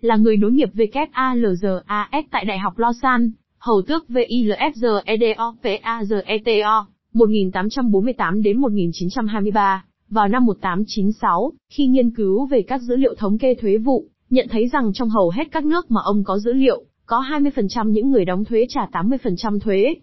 là 0.00 0.16
người 0.16 0.36
nối 0.36 0.52
nghiệp 0.52 0.68
WALGAS 0.74 2.22
tại 2.30 2.44
Đại 2.44 2.58
học 2.58 2.78
Lausanne, 2.78 3.28
hầu 3.58 3.82
tước 3.82 4.04
VILFGEDO 4.08 5.54
PAZETO 5.62 6.84
1848 7.12 8.42
đến 8.42 8.60
1923, 8.60 9.84
vào 10.08 10.28
năm 10.28 10.46
1896, 10.46 11.52
khi 11.68 11.86
nghiên 11.86 12.10
cứu 12.10 12.46
về 12.46 12.62
các 12.62 12.80
dữ 12.82 12.96
liệu 12.96 13.14
thống 13.14 13.38
kê 13.38 13.54
thuế 13.54 13.76
vụ, 13.76 14.04
nhận 14.30 14.46
thấy 14.50 14.68
rằng 14.68 14.92
trong 14.92 15.10
hầu 15.10 15.30
hết 15.30 15.44
các 15.52 15.64
nước 15.64 15.90
mà 15.90 16.00
ông 16.04 16.24
có 16.24 16.38
dữ 16.38 16.52
liệu, 16.52 16.84
có 17.06 17.24
20% 17.30 17.88
những 17.88 18.10
người 18.10 18.24
đóng 18.24 18.44
thuế 18.44 18.66
trả 18.68 18.86
80% 18.92 19.60
thuế. 19.60 19.94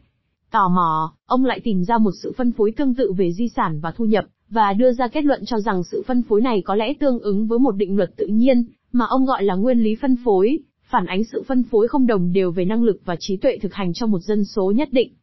Tò 0.52 0.70
mò, 0.70 1.14
ông 1.26 1.46
lại 1.46 1.60
tìm 1.64 1.84
ra 1.84 1.98
một 1.98 2.12
sự 2.24 2.34
phân 2.38 2.52
phối 2.52 2.72
tương 2.78 2.96
tự 2.96 3.14
về 3.18 3.32
di 3.32 3.48
sản 3.48 3.80
và 3.80 3.92
thu 3.92 4.06
nhập, 4.06 4.26
và 4.50 4.74
đưa 4.74 4.94
ra 4.94 5.08
kết 5.08 5.26
luận 5.26 5.46
cho 5.46 5.60
rằng 5.60 5.84
sự 5.84 6.04
phân 6.08 6.24
phối 6.24 6.42
này 6.42 6.62
có 6.66 6.76
lẽ 6.76 6.94
tương 6.94 7.20
ứng 7.20 7.48
với 7.48 7.60
một 7.60 7.72
định 7.72 7.98
luật 7.98 8.10
tự 8.18 8.26
nhiên, 8.26 8.66
mà 8.92 9.06
ông 9.06 9.26
gọi 9.26 9.44
là 9.44 9.56
nguyên 9.56 9.80
lý 9.80 9.96
phân 10.02 10.16
phối, 10.26 10.60
phản 10.90 11.06
ánh 11.06 11.24
sự 11.24 11.44
phân 11.48 11.64
phối 11.64 11.88
không 11.88 12.08
đồng 12.08 12.34
đều 12.34 12.52
về 12.52 12.66
năng 12.66 12.84
lực 12.84 13.02
và 13.06 13.16
trí 13.20 13.38
tuệ 13.38 13.58
thực 13.62 13.74
hành 13.74 13.94
cho 13.94 14.06
một 14.06 14.20
dân 14.20 14.46
số 14.46 14.72
nhất 14.72 14.90
định. 14.92 15.14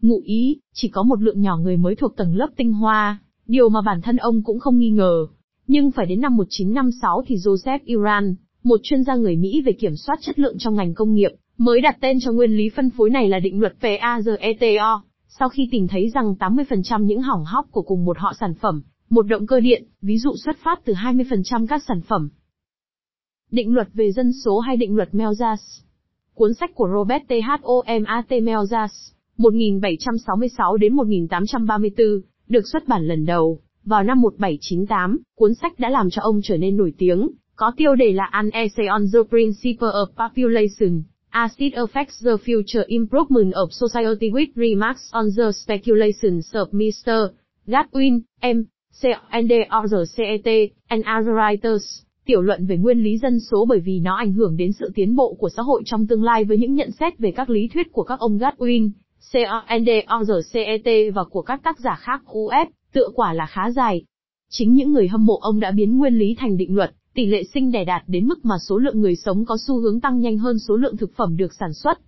Ngụ 0.00 0.20
ý, 0.24 0.60
chỉ 0.74 0.88
có 0.88 1.02
một 1.02 1.22
lượng 1.22 1.40
nhỏ 1.40 1.56
người 1.56 1.76
mới 1.76 1.94
thuộc 1.94 2.16
tầng 2.16 2.36
lớp 2.36 2.48
tinh 2.56 2.72
hoa, 2.72 3.18
điều 3.46 3.68
mà 3.68 3.80
bản 3.86 4.00
thân 4.02 4.16
ông 4.16 4.42
cũng 4.42 4.58
không 4.58 4.78
nghi 4.78 4.90
ngờ. 4.90 5.26
Nhưng 5.66 5.90
phải 5.90 6.06
đến 6.06 6.20
năm 6.20 6.36
1956 6.36 7.22
thì 7.26 7.36
Joseph 7.36 7.78
Iran, 7.84 8.34
một 8.62 8.80
chuyên 8.82 9.04
gia 9.04 9.14
người 9.14 9.36
Mỹ 9.36 9.62
về 9.66 9.72
kiểm 9.72 9.96
soát 9.96 10.18
chất 10.20 10.38
lượng 10.38 10.58
trong 10.58 10.74
ngành 10.74 10.94
công 10.94 11.14
nghiệp, 11.14 11.30
mới 11.58 11.80
đặt 11.80 11.96
tên 12.00 12.18
cho 12.20 12.32
nguyên 12.32 12.56
lý 12.56 12.68
phân 12.68 12.90
phối 12.90 13.10
này 13.10 13.28
là 13.28 13.38
định 13.38 13.60
luật 13.60 13.74
PAZETO, 13.80 15.00
sau 15.28 15.48
khi 15.48 15.68
tìm 15.70 15.88
thấy 15.88 16.10
rằng 16.14 16.34
80% 16.38 17.02
những 17.02 17.22
hỏng 17.22 17.44
hóc 17.44 17.66
của 17.70 17.82
cùng 17.82 18.04
một 18.04 18.18
họ 18.18 18.32
sản 18.40 18.54
phẩm, 18.54 18.82
một 19.10 19.22
động 19.22 19.46
cơ 19.46 19.60
điện, 19.60 19.84
ví 20.02 20.18
dụ 20.18 20.30
xuất 20.44 20.56
phát 20.64 20.80
từ 20.84 20.92
20% 20.92 21.66
các 21.66 21.82
sản 21.88 22.00
phẩm. 22.00 22.28
Định 23.50 23.74
luật 23.74 23.88
về 23.94 24.12
dân 24.12 24.32
số 24.44 24.58
hay 24.58 24.76
định 24.76 24.96
luật 24.96 25.08
Melzas 25.12 25.82
Cuốn 26.38 26.54
sách 26.54 26.74
của 26.74 26.88
Robert 26.94 27.22
T. 27.28 27.30
H. 27.30 27.62
O. 27.62 27.74
M. 28.00 28.04
A. 28.04 28.22
T. 28.28 28.30
Melzas, 28.30 29.12
1766 29.36 30.76
đến 30.76 30.94
1834, 30.94 32.06
được 32.48 32.68
xuất 32.72 32.88
bản 32.88 33.06
lần 33.06 33.26
đầu, 33.26 33.60
vào 33.84 34.02
năm 34.02 34.20
1798, 34.20 35.18
cuốn 35.34 35.54
sách 35.54 35.78
đã 35.78 35.90
làm 35.90 36.10
cho 36.10 36.22
ông 36.22 36.40
trở 36.42 36.56
nên 36.56 36.76
nổi 36.76 36.92
tiếng, 36.98 37.28
có 37.56 37.72
tiêu 37.76 37.94
đề 37.94 38.12
là 38.12 38.24
An 38.24 38.50
Essay 38.50 38.86
on 38.86 39.02
the 39.12 39.18
Principle 39.30 39.88
of 39.88 40.06
Population, 40.06 41.02
Acid 41.30 41.74
affects 41.74 42.20
the 42.24 42.36
future 42.38 42.84
improvement 42.88 43.52
of 43.54 43.68
society 43.70 44.30
with 44.30 44.48
remarks 44.56 45.08
on 45.12 45.26
the 45.36 45.52
speculations 45.52 46.54
of 46.54 46.70
Mr. 46.72 47.30
Godwin, 47.66 48.20
M. 48.40 48.64
C. 48.92 49.04
and 49.30 49.50
other 49.70 50.04
CET, 50.16 50.70
and 50.88 51.04
other 51.04 51.34
writers. 51.34 52.02
Tiểu 52.24 52.42
luận 52.42 52.66
về 52.66 52.76
nguyên 52.76 53.04
lý 53.04 53.18
dân 53.18 53.40
số 53.40 53.64
bởi 53.64 53.80
vì 53.80 54.00
nó 54.00 54.16
ảnh 54.16 54.32
hưởng 54.32 54.56
đến 54.56 54.72
sự 54.72 54.90
tiến 54.94 55.16
bộ 55.16 55.34
của 55.34 55.48
xã 55.48 55.62
hội 55.62 55.82
trong 55.86 56.06
tương 56.06 56.22
lai 56.22 56.44
với 56.44 56.58
những 56.58 56.74
nhận 56.74 56.90
xét 56.90 57.18
về 57.18 57.30
các 57.30 57.50
lý 57.50 57.68
thuyết 57.68 57.92
của 57.92 58.02
các 58.02 58.18
ông 58.20 58.38
Godwin, 58.38 58.90
C. 59.32 59.36
and 59.66 59.88
other 60.20 60.52
CET 60.52 61.14
và 61.14 61.24
của 61.24 61.42
các 61.42 61.60
tác 61.64 61.78
giả 61.78 61.98
khác 62.00 62.22
UF, 62.26 62.66
tựa 62.92 63.08
quả 63.14 63.32
là 63.32 63.46
khá 63.46 63.70
dài. 63.70 64.04
Chính 64.50 64.74
những 64.74 64.92
người 64.92 65.08
hâm 65.08 65.26
mộ 65.26 65.38
ông 65.40 65.60
đã 65.60 65.70
biến 65.70 65.98
nguyên 65.98 66.18
lý 66.18 66.34
thành 66.38 66.56
định 66.56 66.76
luật, 66.76 66.90
tỷ 67.18 67.26
lệ 67.26 67.44
sinh 67.54 67.72
đẻ 67.72 67.84
đạt 67.84 68.02
đến 68.06 68.26
mức 68.26 68.44
mà 68.44 68.54
số 68.68 68.78
lượng 68.78 69.00
người 69.00 69.16
sống 69.16 69.44
có 69.44 69.56
xu 69.66 69.78
hướng 69.80 70.00
tăng 70.00 70.20
nhanh 70.20 70.38
hơn 70.38 70.58
số 70.58 70.76
lượng 70.76 70.96
thực 70.96 71.16
phẩm 71.16 71.36
được 71.36 71.54
sản 71.54 71.72
xuất. 71.72 71.98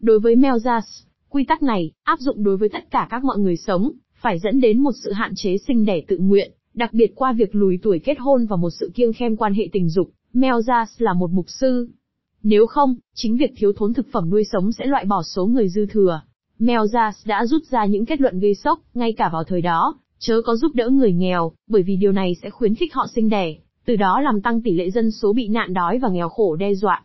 Đối 0.00 0.20
với 0.20 0.36
Melzas, 0.36 0.80
quy 1.28 1.44
tắc 1.44 1.62
này, 1.62 1.90
áp 2.04 2.20
dụng 2.20 2.44
đối 2.44 2.56
với 2.56 2.68
tất 2.68 2.90
cả 2.90 3.06
các 3.10 3.24
mọi 3.24 3.38
người 3.38 3.56
sống, 3.56 3.92
phải 4.14 4.38
dẫn 4.38 4.60
đến 4.60 4.82
một 4.82 4.90
sự 5.04 5.12
hạn 5.12 5.32
chế 5.36 5.56
sinh 5.66 5.84
đẻ 5.84 6.00
tự 6.08 6.18
nguyện, 6.18 6.52
đặc 6.74 6.94
biệt 6.94 7.12
qua 7.14 7.32
việc 7.32 7.54
lùi 7.54 7.78
tuổi 7.82 7.98
kết 7.98 8.18
hôn 8.18 8.46
và 8.46 8.56
một 8.56 8.70
sự 8.70 8.90
kiêng 8.94 9.12
khem 9.12 9.36
quan 9.36 9.54
hệ 9.54 9.68
tình 9.72 9.88
dục. 9.88 10.10
Melzas 10.34 10.86
là 10.98 11.12
một 11.12 11.30
mục 11.30 11.46
sư. 11.48 11.88
Nếu 12.42 12.66
không, 12.66 12.96
chính 13.14 13.36
việc 13.36 13.50
thiếu 13.56 13.72
thốn 13.76 13.94
thực 13.94 14.06
phẩm 14.12 14.30
nuôi 14.30 14.44
sống 14.44 14.72
sẽ 14.72 14.86
loại 14.86 15.04
bỏ 15.04 15.22
số 15.22 15.46
người 15.46 15.68
dư 15.68 15.86
thừa. 15.86 16.20
Melzas 16.58 17.12
đã 17.24 17.46
rút 17.46 17.62
ra 17.70 17.84
những 17.84 18.06
kết 18.06 18.20
luận 18.20 18.40
gây 18.40 18.54
sốc, 18.54 18.80
ngay 18.94 19.12
cả 19.12 19.30
vào 19.32 19.44
thời 19.44 19.62
đó, 19.62 19.98
chớ 20.18 20.42
có 20.42 20.56
giúp 20.56 20.74
đỡ 20.74 20.88
người 20.88 21.12
nghèo, 21.12 21.52
bởi 21.68 21.82
vì 21.82 21.96
điều 21.96 22.12
này 22.12 22.36
sẽ 22.42 22.50
khuyến 22.50 22.74
khích 22.74 22.94
họ 22.94 23.06
sinh 23.14 23.28
đẻ 23.28 23.56
từ 23.86 23.96
đó 23.96 24.20
làm 24.20 24.40
tăng 24.40 24.62
tỷ 24.62 24.72
lệ 24.72 24.90
dân 24.90 25.10
số 25.10 25.32
bị 25.32 25.48
nạn 25.48 25.74
đói 25.74 25.98
và 25.98 26.08
nghèo 26.08 26.28
khổ 26.28 26.56
đe 26.56 26.74
dọa. 26.74 27.02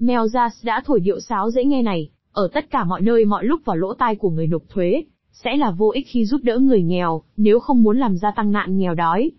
Melzas 0.00 0.50
đã 0.62 0.82
thổi 0.86 1.00
điệu 1.00 1.20
sáo 1.20 1.50
dễ 1.50 1.64
nghe 1.64 1.82
này, 1.82 2.10
ở 2.32 2.48
tất 2.52 2.70
cả 2.70 2.84
mọi 2.84 3.00
nơi 3.00 3.24
mọi 3.24 3.44
lúc 3.44 3.60
vào 3.64 3.76
lỗ 3.76 3.94
tai 3.94 4.16
của 4.16 4.30
người 4.30 4.46
nộp 4.46 4.62
thuế, 4.68 5.02
sẽ 5.32 5.56
là 5.56 5.70
vô 5.70 5.90
ích 5.94 6.06
khi 6.08 6.24
giúp 6.24 6.40
đỡ 6.44 6.58
người 6.58 6.82
nghèo, 6.82 7.22
nếu 7.36 7.60
không 7.60 7.82
muốn 7.82 7.98
làm 7.98 8.16
gia 8.16 8.30
tăng 8.30 8.52
nạn 8.52 8.78
nghèo 8.78 8.94
đói. 8.94 9.30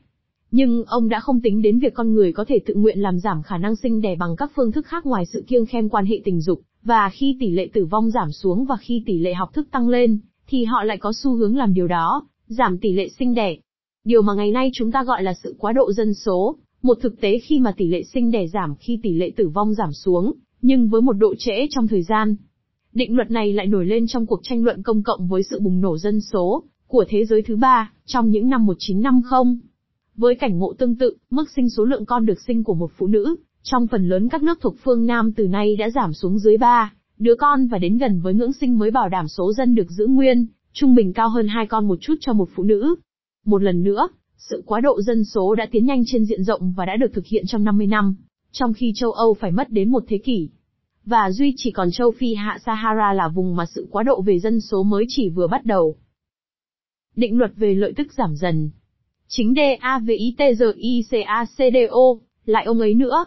Nhưng 0.52 0.84
ông 0.88 1.10
đã 1.10 1.20
không 1.20 1.42
tính 1.42 1.62
đến 1.62 1.80
việc 1.80 1.94
con 1.94 2.14
người 2.14 2.34
có 2.34 2.46
thể 2.48 2.60
tự 2.66 2.74
nguyện 2.74 3.00
làm 3.00 3.20
giảm 3.20 3.44
khả 3.44 3.58
năng 3.58 3.76
sinh 3.76 4.02
đẻ 4.02 4.16
bằng 4.16 4.36
các 4.36 4.52
phương 4.56 4.72
thức 4.72 4.86
khác 4.86 5.06
ngoài 5.06 5.26
sự 5.26 5.44
kiêng 5.48 5.66
khem 5.66 5.90
quan 5.90 6.06
hệ 6.06 6.22
tình 6.26 6.42
dục, 6.42 6.62
và 6.84 7.10
khi 7.10 7.38
tỷ 7.40 7.50
lệ 7.50 7.70
tử 7.74 7.86
vong 7.86 8.12
giảm 8.12 8.32
xuống 8.32 8.66
và 8.66 8.78
khi 8.78 9.04
tỷ 9.06 9.20
lệ 9.20 9.34
học 9.34 9.54
thức 9.54 9.68
tăng 9.72 9.90
lên, 9.90 10.20
thì 10.48 10.66
họ 10.66 10.84
lại 10.84 10.98
có 10.98 11.14
xu 11.14 11.36
hướng 11.36 11.58
làm 11.58 11.74
điều 11.74 11.88
đó, 11.88 12.28
giảm 12.48 12.78
tỷ 12.78 12.94
lệ 12.94 13.10
sinh 13.20 13.34
đẻ. 13.34 13.56
Điều 14.06 14.22
mà 14.22 14.34
ngày 14.34 14.52
nay 14.52 14.72
chúng 14.74 14.92
ta 14.92 15.04
gọi 15.04 15.24
là 15.24 15.34
sự 15.34 15.56
quá 15.60 15.72
độ 15.72 15.94
dân 15.94 16.14
số, 16.14 16.56
một 16.82 16.98
thực 17.02 17.22
tế 17.22 17.40
khi 17.40 17.60
mà 17.60 17.72
tỷ 17.78 17.88
lệ 17.88 18.04
sinh 18.04 18.32
đẻ 18.32 18.48
giảm 18.48 18.76
khi 18.76 19.00
tỷ 19.04 19.14
lệ 19.14 19.32
tử 19.36 19.50
vong 19.50 19.74
giảm 19.74 19.94
xuống, 19.94 20.34
nhưng 20.62 20.90
với 20.90 21.02
một 21.02 21.14
độ 21.14 21.36
trễ 21.36 21.68
trong 21.70 21.88
thời 21.88 22.04
gian. 22.04 22.36
Định 22.94 23.16
luật 23.16 23.32
này 23.32 23.54
lại 23.54 23.68
nổi 23.68 23.86
lên 23.86 24.08
trong 24.08 24.26
cuộc 24.26 24.40
tranh 24.44 24.64
luận 24.64 24.84
công 24.84 25.04
cộng 25.04 25.28
với 25.28 25.44
sự 25.44 25.60
bùng 25.60 25.82
nổ 25.82 25.98
dân 25.98 26.22
số 26.22 26.64
của 26.88 27.06
thế 27.10 27.26
giới 27.26 27.42
thứ 27.42 27.56
ba 27.56 27.92
trong 28.06 28.30
những 28.30 28.50
năm 28.50 28.66
1950. 28.66 29.60
Với 30.16 30.36
cảnh 30.36 30.58
ngộ 30.58 30.74
tương 30.74 30.96
tự, 30.96 31.18
mức 31.30 31.46
sinh 31.56 31.70
số 31.70 31.86
lượng 31.86 32.06
con 32.06 32.26
được 32.26 32.42
sinh 32.48 32.64
của 32.64 32.74
một 32.74 32.92
phụ 32.98 33.08
nữ 33.08 33.36
trong 33.64 33.88
phần 33.88 34.10
lớn 34.10 34.30
các 34.30 34.44
nước 34.44 34.58
thuộc 34.62 34.76
phương 34.84 35.06
Nam 35.06 35.32
từ 35.32 35.48
nay 35.48 35.76
đã 35.76 35.90
giảm 35.90 36.14
xuống 36.14 36.40
dưới 36.40 36.58
3 36.58 36.94
đứa 37.20 37.36
con 37.36 37.68
và 37.68 37.78
đến 37.78 37.98
gần 37.98 38.20
với 38.20 38.34
ngưỡng 38.34 38.54
sinh 38.54 38.78
mới 38.78 38.92
bảo 38.92 39.10
đảm 39.10 39.28
số 39.28 39.54
dân 39.54 39.76
được 39.76 39.88
giữ 39.90 40.08
nguyên, 40.08 40.48
trung 40.74 40.96
bình 40.96 41.14
cao 41.14 41.30
hơn 41.30 41.48
hai 41.48 41.68
con 41.68 41.88
một 41.88 41.98
chút 42.02 42.16
cho 42.20 42.34
một 42.34 42.50
phụ 42.56 42.64
nữ. 42.64 42.96
Một 43.46 43.64
lần 43.64 43.84
nữa, 43.84 44.08
sự 44.40 44.64
quá 44.66 44.82
độ 44.82 45.02
dân 45.02 45.24
số 45.24 45.56
đã 45.56 45.68
tiến 45.72 45.86
nhanh 45.86 46.04
trên 46.06 46.26
diện 46.26 46.44
rộng 46.44 46.72
và 46.72 46.86
đã 46.86 46.96
được 46.96 47.14
thực 47.14 47.26
hiện 47.26 47.44
trong 47.48 47.64
50 47.64 47.88
năm, 47.88 48.16
trong 48.52 48.74
khi 48.74 48.92
châu 48.96 49.12
Âu 49.12 49.34
phải 49.34 49.52
mất 49.52 49.70
đến 49.70 49.92
một 49.92 50.04
thế 50.08 50.18
kỷ. 50.18 50.50
Và 51.06 51.32
duy 51.32 51.54
chỉ 51.58 51.72
còn 51.72 51.92
châu 51.92 52.12
Phi 52.12 52.34
hạ 52.34 52.58
Sahara 52.66 53.14
là 53.14 53.28
vùng 53.28 53.56
mà 53.56 53.66
sự 53.66 53.88
quá 53.92 54.04
độ 54.04 54.22
về 54.22 54.40
dân 54.40 54.62
số 54.62 54.84
mới 54.84 55.06
chỉ 55.08 55.30
vừa 55.30 55.48
bắt 55.48 55.66
đầu. 55.66 55.96
Định 57.16 57.38
luật 57.38 57.52
về 57.56 57.74
lợi 57.74 57.94
tức 57.96 58.14
giảm 58.14 58.36
dần. 58.36 58.70
Chính 59.28 59.54
DAVITGICACDO, 59.56 60.60
lại 62.46 62.66
ông 62.66 62.80
ấy 62.80 62.94
nữa, 62.94 63.26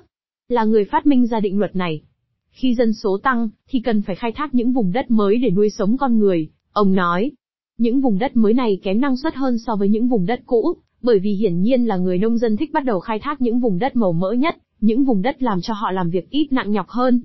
là 0.49 0.65
người 0.65 0.85
phát 0.85 1.07
minh 1.07 1.27
ra 1.27 1.41
định 1.41 1.59
luật 1.59 1.77
này. 1.77 2.03
Khi 2.51 2.75
dân 2.75 2.93
số 2.93 3.19
tăng, 3.23 3.49
thì 3.69 3.81
cần 3.81 4.03
phải 4.03 4.17
khai 4.17 4.33
thác 4.33 4.55
những 4.55 4.73
vùng 4.73 4.93
đất 4.93 5.11
mới 5.11 5.39
để 5.39 5.51
nuôi 5.51 5.71
sống 5.71 5.97
con 5.97 6.19
người, 6.19 6.49
ông 6.73 6.95
nói. 6.95 7.31
Những 7.79 8.01
vùng 8.01 8.19
đất 8.19 8.37
mới 8.37 8.55
này 8.55 8.81
kém 8.83 9.01
năng 9.01 9.17
suất 9.17 9.35
hơn 9.35 9.59
so 9.59 9.77
với 9.77 9.89
những 9.89 10.09
vùng 10.09 10.27
đất 10.27 10.41
cũ, 10.47 10.77
bởi 11.03 11.19
vì 11.19 11.33
hiển 11.33 11.61
nhiên 11.61 11.85
là 11.85 11.97
người 11.97 12.19
nông 12.19 12.39
dân 12.39 12.57
thích 12.57 12.73
bắt 12.73 12.85
đầu 12.85 13.01
khai 13.01 13.19
thác 13.19 13.41
những 13.41 13.61
vùng 13.61 13.79
đất 13.79 13.97
màu 13.97 14.13
mỡ 14.13 14.33
nhất, 14.33 14.57
những 14.81 15.05
vùng 15.05 15.23
đất 15.23 15.43
làm 15.43 15.61
cho 15.61 15.75
họ 15.75 15.91
làm 15.91 16.11
việc 16.11 16.31
ít 16.31 16.53
nặng 16.53 16.73
nhọc 16.73 16.89
hơn. 16.89 17.21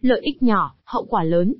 Lợi 0.00 0.20
ích 0.20 0.42
nhỏ, 0.42 0.74
hậu 0.84 1.04
quả 1.04 1.24
lớn. 1.24 1.54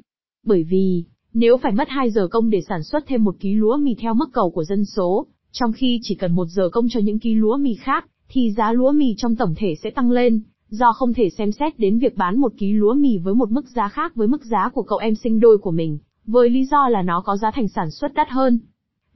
Bởi 0.46 0.62
vì, 0.62 1.05
nếu 1.35 1.57
phải 1.57 1.72
mất 1.72 1.88
2 1.88 2.11
giờ 2.11 2.29
công 2.29 2.50
để 2.50 2.61
sản 2.68 2.83
xuất 2.83 3.05
thêm 3.07 3.24
một 3.24 3.37
ký 3.40 3.55
lúa 3.55 3.76
mì 3.76 3.94
theo 3.94 4.14
mức 4.14 4.29
cầu 4.33 4.50
của 4.50 4.64
dân 4.64 4.85
số, 4.85 5.26
trong 5.52 5.72
khi 5.72 6.00
chỉ 6.02 6.14
cần 6.14 6.33
một 6.33 6.46
giờ 6.46 6.68
công 6.68 6.88
cho 6.88 7.00
những 7.00 7.18
ký 7.18 7.35
lúa 7.35 7.57
mì 7.57 7.74
khác, 7.74 8.07
thì 8.29 8.50
giá 8.50 8.72
lúa 8.72 8.92
mì 8.92 9.14
trong 9.16 9.37
tổng 9.37 9.55
thể 9.57 9.74
sẽ 9.83 9.90
tăng 9.90 10.11
lên, 10.11 10.40
do 10.68 10.92
không 10.92 11.14
thể 11.14 11.31
xem 11.31 11.52
xét 11.52 11.79
đến 11.79 11.98
việc 11.98 12.16
bán 12.16 12.38
một 12.38 12.52
ký 12.59 12.72
lúa 12.72 12.94
mì 12.94 13.18
với 13.18 13.35
một 13.35 13.50
mức 13.50 13.68
giá 13.68 13.88
khác 13.88 14.14
với 14.14 14.29
mức 14.29 14.44
giá 14.44 14.68
của 14.74 14.83
cậu 14.83 14.98
em 14.98 15.14
sinh 15.14 15.40
đôi 15.40 15.59
của 15.59 15.70
mình, 15.70 15.98
với 16.26 16.50
lý 16.50 16.64
do 16.64 16.88
là 16.88 17.02
nó 17.02 17.20
có 17.20 17.37
giá 17.37 17.50
thành 17.50 17.68
sản 17.68 17.90
xuất 17.90 18.14
đắt 18.14 18.31
hơn. 18.31 18.59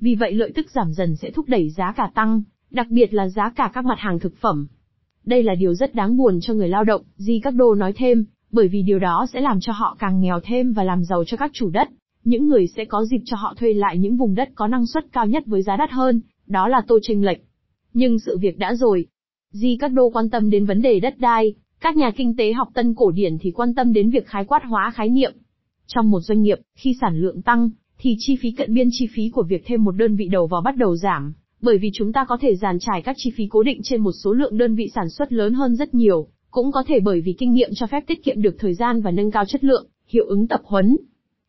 Vì 0.00 0.14
vậy 0.14 0.32
lợi 0.32 0.52
tức 0.54 0.70
giảm 0.70 0.92
dần 0.92 1.16
sẽ 1.16 1.30
thúc 1.30 1.48
đẩy 1.48 1.70
giá 1.70 1.92
cả 1.92 2.10
tăng, 2.14 2.42
đặc 2.70 2.86
biệt 2.90 3.14
là 3.14 3.28
giá 3.28 3.52
cả 3.56 3.70
các 3.74 3.84
mặt 3.84 3.98
hàng 3.98 4.18
thực 4.18 4.36
phẩm. 4.36 4.66
Đây 5.24 5.42
là 5.42 5.54
điều 5.54 5.74
rất 5.74 5.94
đáng 5.94 6.16
buồn 6.16 6.38
cho 6.40 6.54
người 6.54 6.68
lao 6.68 6.84
động, 6.84 7.02
Di 7.16 7.40
Các 7.42 7.54
Đô 7.54 7.74
nói 7.74 7.92
thêm, 7.96 8.24
bởi 8.52 8.68
vì 8.68 8.82
điều 8.82 8.98
đó 8.98 9.26
sẽ 9.32 9.40
làm 9.40 9.60
cho 9.60 9.72
họ 9.72 9.96
càng 9.98 10.20
nghèo 10.20 10.40
thêm 10.44 10.72
và 10.72 10.84
làm 10.84 11.04
giàu 11.04 11.24
cho 11.26 11.36
các 11.36 11.50
chủ 11.54 11.70
đất. 11.70 11.88
Những 12.24 12.48
người 12.48 12.66
sẽ 12.66 12.84
có 12.84 13.04
dịp 13.04 13.20
cho 13.24 13.36
họ 13.36 13.54
thuê 13.58 13.72
lại 13.72 13.98
những 13.98 14.16
vùng 14.16 14.34
đất 14.34 14.48
có 14.54 14.66
năng 14.66 14.86
suất 14.86 15.04
cao 15.12 15.26
nhất 15.26 15.42
với 15.46 15.62
giá 15.62 15.76
đắt 15.76 15.90
hơn, 15.90 16.20
đó 16.46 16.68
là 16.68 16.82
tô 16.88 16.98
tranh 17.02 17.22
lệch. 17.22 17.38
Nhưng 17.92 18.18
sự 18.18 18.38
việc 18.38 18.58
đã 18.58 18.74
rồi. 18.74 19.06
Di 19.52 19.76
Các 19.80 19.92
Đô 19.92 20.10
quan 20.10 20.30
tâm 20.30 20.50
đến 20.50 20.64
vấn 20.64 20.82
đề 20.82 21.00
đất 21.00 21.18
đai, 21.18 21.54
các 21.80 21.96
nhà 21.96 22.10
kinh 22.10 22.36
tế 22.36 22.52
học 22.52 22.68
tân 22.74 22.94
cổ 22.94 23.10
điển 23.10 23.38
thì 23.40 23.50
quan 23.50 23.74
tâm 23.74 23.92
đến 23.92 24.10
việc 24.10 24.26
khái 24.26 24.44
quát 24.44 24.60
hóa 24.64 24.90
khái 24.94 25.08
niệm. 25.08 25.32
Trong 25.86 26.10
một 26.10 26.20
doanh 26.20 26.42
nghiệp, 26.42 26.58
khi 26.74 26.94
sản 27.00 27.20
lượng 27.20 27.42
tăng, 27.42 27.70
thì 28.00 28.16
chi 28.18 28.36
phí 28.36 28.50
cận 28.50 28.74
biên 28.74 28.88
chi 28.90 29.06
phí 29.14 29.30
của 29.30 29.42
việc 29.42 29.62
thêm 29.66 29.84
một 29.84 29.92
đơn 29.92 30.16
vị 30.16 30.28
đầu 30.28 30.46
vào 30.46 30.60
bắt 30.60 30.76
đầu 30.76 30.96
giảm, 30.96 31.32
Bởi 31.62 31.78
vì 31.78 31.90
chúng 31.94 32.12
ta 32.12 32.24
có 32.28 32.38
thể 32.40 32.56
giàn 32.56 32.78
trải 32.78 33.02
các 33.02 33.16
chi 33.18 33.30
phí 33.36 33.46
cố 33.50 33.62
định 33.62 33.80
trên 33.84 34.00
một 34.00 34.12
số 34.12 34.32
lượng 34.32 34.58
đơn 34.58 34.74
vị 34.74 34.90
sản 34.94 35.10
xuất 35.10 35.32
lớn 35.32 35.54
hơn 35.54 35.76
rất 35.76 35.94
nhiều, 35.94 36.26
cũng 36.50 36.72
có 36.72 36.82
thể 36.86 37.00
bởi 37.00 37.20
vì 37.20 37.32
kinh 37.32 37.52
nghiệm 37.52 37.70
cho 37.74 37.86
phép 37.86 38.04
tiết 38.06 38.24
kiệm 38.24 38.42
được 38.42 38.56
thời 38.58 38.74
gian 38.74 39.00
và 39.00 39.10
nâng 39.10 39.30
cao 39.30 39.44
chất 39.44 39.64
lượng, 39.64 39.86
hiệu 40.08 40.24
ứng 40.26 40.48
tập 40.48 40.60
huấn. 40.64 40.96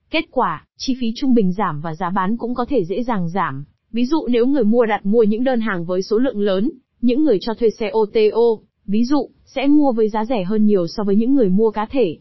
Kết 0.09 0.25
quả, 0.31 0.65
chi 0.77 0.95
phí 0.99 1.13
trung 1.15 1.33
bình 1.33 1.51
giảm 1.51 1.81
và 1.81 1.95
giá 1.95 2.09
bán 2.09 2.37
cũng 2.37 2.55
có 2.55 2.65
thể 2.65 2.83
dễ 2.85 3.03
dàng 3.03 3.29
giảm. 3.29 3.65
Ví 3.91 4.05
dụ 4.05 4.27
nếu 4.27 4.45
người 4.45 4.63
mua 4.63 4.85
đặt 4.85 5.05
mua 5.05 5.23
những 5.23 5.43
đơn 5.43 5.61
hàng 5.61 5.85
với 5.85 6.01
số 6.01 6.17
lượng 6.17 6.39
lớn, 6.39 6.71
những 7.01 7.23
người 7.23 7.37
cho 7.41 7.53
thuê 7.53 7.69
xe 7.69 7.91
OTO, 7.97 8.63
ví 8.85 9.03
dụ, 9.03 9.29
sẽ 9.45 9.67
mua 9.67 9.91
với 9.91 10.09
giá 10.09 10.25
rẻ 10.25 10.43
hơn 10.43 10.65
nhiều 10.65 10.87
so 10.87 11.03
với 11.03 11.15
những 11.15 11.33
người 11.33 11.49
mua 11.49 11.71
cá 11.71 11.85
thể. 11.85 12.17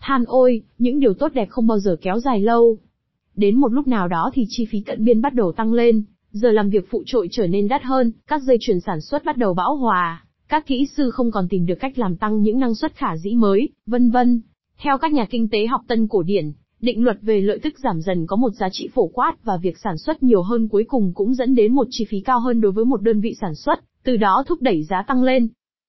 Than 0.00 0.24
ôi, 0.26 0.62
những 0.78 1.00
điều 1.00 1.14
tốt 1.14 1.32
đẹp 1.34 1.48
không 1.48 1.66
bao 1.66 1.78
giờ 1.78 1.96
kéo 2.00 2.18
dài 2.18 2.40
lâu. 2.40 2.78
Đến 3.38 3.56
một 3.56 3.72
lúc 3.72 3.88
nào 3.88 4.08
đó 4.08 4.30
thì 4.34 4.44
chi 4.48 4.66
phí 4.70 4.80
cận 4.80 5.04
biên 5.04 5.20
bắt 5.20 5.34
đầu 5.34 5.52
tăng 5.52 5.72
lên, 5.72 6.02
giờ 6.30 6.50
làm 6.50 6.70
việc 6.70 6.90
phụ 6.90 7.02
trội 7.06 7.28
trở 7.30 7.46
nên 7.46 7.68
đắt 7.68 7.82
hơn, 7.82 8.12
các 8.26 8.42
dây 8.42 8.56
chuyền 8.60 8.80
sản 8.80 9.00
xuất 9.00 9.24
bắt 9.24 9.36
đầu 9.36 9.54
bão 9.54 9.76
hòa, 9.76 10.24
các 10.48 10.66
kỹ 10.66 10.86
sư 10.96 11.10
không 11.10 11.30
còn 11.30 11.48
tìm 11.48 11.66
được 11.66 11.74
cách 11.80 11.98
làm 11.98 12.16
tăng 12.16 12.42
những 12.42 12.58
năng 12.58 12.74
suất 12.74 12.94
khả 12.94 13.16
dĩ 13.16 13.34
mới, 13.34 13.68
vân 13.86 14.10
vân. 14.10 14.40
Theo 14.78 14.98
các 14.98 15.12
nhà 15.12 15.26
kinh 15.30 15.48
tế 15.48 15.66
học 15.66 15.80
tân 15.88 16.08
cổ 16.08 16.22
điển, 16.22 16.52
định 16.80 17.04
luật 17.04 17.18
về 17.22 17.40
lợi 17.40 17.58
tức 17.62 17.74
giảm 17.78 18.00
dần 18.00 18.26
có 18.26 18.36
một 18.36 18.50
giá 18.50 18.68
trị 18.72 18.88
phổ 18.94 19.06
quát 19.06 19.44
và 19.44 19.56
việc 19.56 19.78
sản 19.84 19.98
xuất 19.98 20.22
nhiều 20.22 20.42
hơn 20.42 20.68
cuối 20.68 20.84
cùng 20.88 21.12
cũng 21.14 21.34
dẫn 21.34 21.54
đến 21.54 21.74
một 21.74 21.86
chi 21.90 22.04
phí 22.08 22.20
cao 22.20 22.40
hơn 22.40 22.60
đối 22.60 22.72
với 22.72 22.84
một 22.84 23.02
đơn 23.02 23.20
vị 23.20 23.34
sản 23.40 23.54
xuất, 23.54 23.80
từ 24.04 24.16
đó 24.16 24.44
thúc 24.46 24.62
đẩy 24.62 24.82
giá 24.82 25.02
tăng 25.02 25.22
lên. 25.22 25.48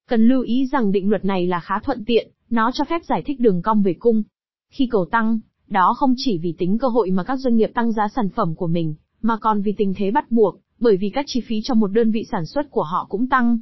Cần 0.10 0.28
lưu 0.28 0.42
ý 0.42 0.68
rằng 0.72 0.92
định 0.92 1.10
luật 1.10 1.26
này 1.26 1.48
là 1.48 1.60
khá 1.60 1.80
thuận 1.80 2.06
tiện, 2.06 2.32
nó 2.50 2.72
cho 2.74 2.84
phép 2.90 3.02
giải 3.10 3.22
thích 3.26 3.40
đường 3.40 3.62
cong 3.62 3.84
về 3.84 3.94
cung. 4.00 4.24
Khi 4.72 4.88
cầu 4.92 5.06
tăng, 5.12 5.40
đó 5.70 5.94
không 5.98 6.14
chỉ 6.18 6.38
vì 6.38 6.56
tính 6.58 6.78
cơ 6.78 6.88
hội 6.88 7.12
mà 7.12 7.24
các 7.24 7.36
doanh 7.36 7.56
nghiệp 7.56 7.72
tăng 7.74 7.92
giá 7.92 8.08
sản 8.16 8.30
phẩm 8.30 8.56
của 8.56 8.68
mình, 8.68 8.96
mà 9.22 9.38
còn 9.38 9.62
vì 9.62 9.74
tình 9.78 9.94
thế 9.98 10.12
bắt 10.12 10.32
buộc, 10.32 10.60
bởi 10.80 10.98
vì 10.98 11.10
các 11.10 11.26
chi 11.28 11.42
phí 11.48 11.62
cho 11.64 11.74
một 11.74 11.88
đơn 11.88 12.12
vị 12.12 12.26
sản 12.32 12.46
xuất 12.46 12.72
của 12.72 12.84
họ 12.84 13.06
cũng 13.10 13.30
tăng. 13.30 13.58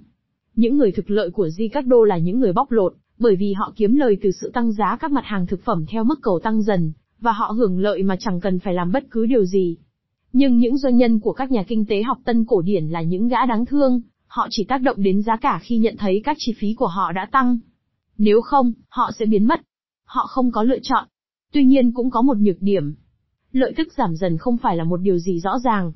Những 0.56 0.78
người 0.78 0.92
thực 0.92 1.10
lợi 1.10 1.30
của 1.30 1.50
Di 1.50 1.68
Các 1.68 1.88
Đô 1.88 2.04
là 2.04 2.18
những 2.18 2.40
người 2.40 2.54
bóc 2.54 2.72
lột, 2.72 2.94
bởi 3.20 3.36
vì 3.36 3.54
họ 3.54 3.74
kiếm 3.76 3.96
lời 3.96 4.18
từ 4.22 4.32
sự 4.42 4.52
tăng 4.54 4.72
giá 4.72 4.98
các 5.00 5.12
mặt 5.12 5.26
hàng 5.26 5.48
thực 5.48 5.64
phẩm 5.64 5.86
theo 5.90 6.04
mức 6.04 6.20
cầu 6.22 6.40
tăng 6.44 6.62
dần, 6.62 6.92
và 7.20 7.32
họ 7.32 7.52
hưởng 7.52 7.80
lợi 7.80 8.04
mà 8.04 8.16
chẳng 8.20 8.40
cần 8.40 8.60
phải 8.60 8.74
làm 8.74 8.92
bất 8.92 9.04
cứ 9.12 9.26
điều 9.26 9.46
gì. 9.46 9.78
Nhưng 10.34 10.58
những 10.58 10.78
doanh 10.78 10.98
nhân 10.98 11.20
của 11.20 11.34
các 11.34 11.52
nhà 11.52 11.64
kinh 11.64 11.86
tế 11.86 12.04
học 12.04 12.18
tân 12.26 12.46
cổ 12.46 12.62
điển 12.62 12.88
là 12.88 13.02
những 13.02 13.28
gã 13.28 13.46
đáng 13.46 13.66
thương, 13.66 14.02
họ 14.28 14.48
chỉ 14.50 14.64
tác 14.64 14.82
động 14.82 15.04
đến 15.04 15.22
giá 15.22 15.38
cả 15.38 15.60
khi 15.64 15.78
nhận 15.78 15.96
thấy 15.98 16.22
các 16.24 16.38
chi 16.40 16.54
phí 16.58 16.74
của 16.74 16.88
họ 16.88 17.12
đã 17.12 17.28
tăng. 17.32 17.58
Nếu 18.18 18.42
không, 18.42 18.74
họ 18.90 19.12
sẽ 19.20 19.26
biến 19.26 19.48
mất. 19.48 19.62
Họ 20.06 20.26
không 20.28 20.52
có 20.52 20.64
lựa 20.64 20.80
chọn. 20.82 21.08
Tuy 21.54 21.66
nhiên 21.66 21.92
cũng 21.92 22.10
có 22.10 22.22
một 22.22 22.38
nhược 22.38 22.62
điểm. 22.62 22.96
Lợi 23.52 23.74
tức 23.78 23.88
giảm 23.98 24.16
dần 24.16 24.38
không 24.38 24.58
phải 24.58 24.78
là 24.78 24.84
một 24.84 24.98
điều 24.98 25.18
gì 25.18 25.40
rõ 25.40 25.60
ràng. 25.64 25.92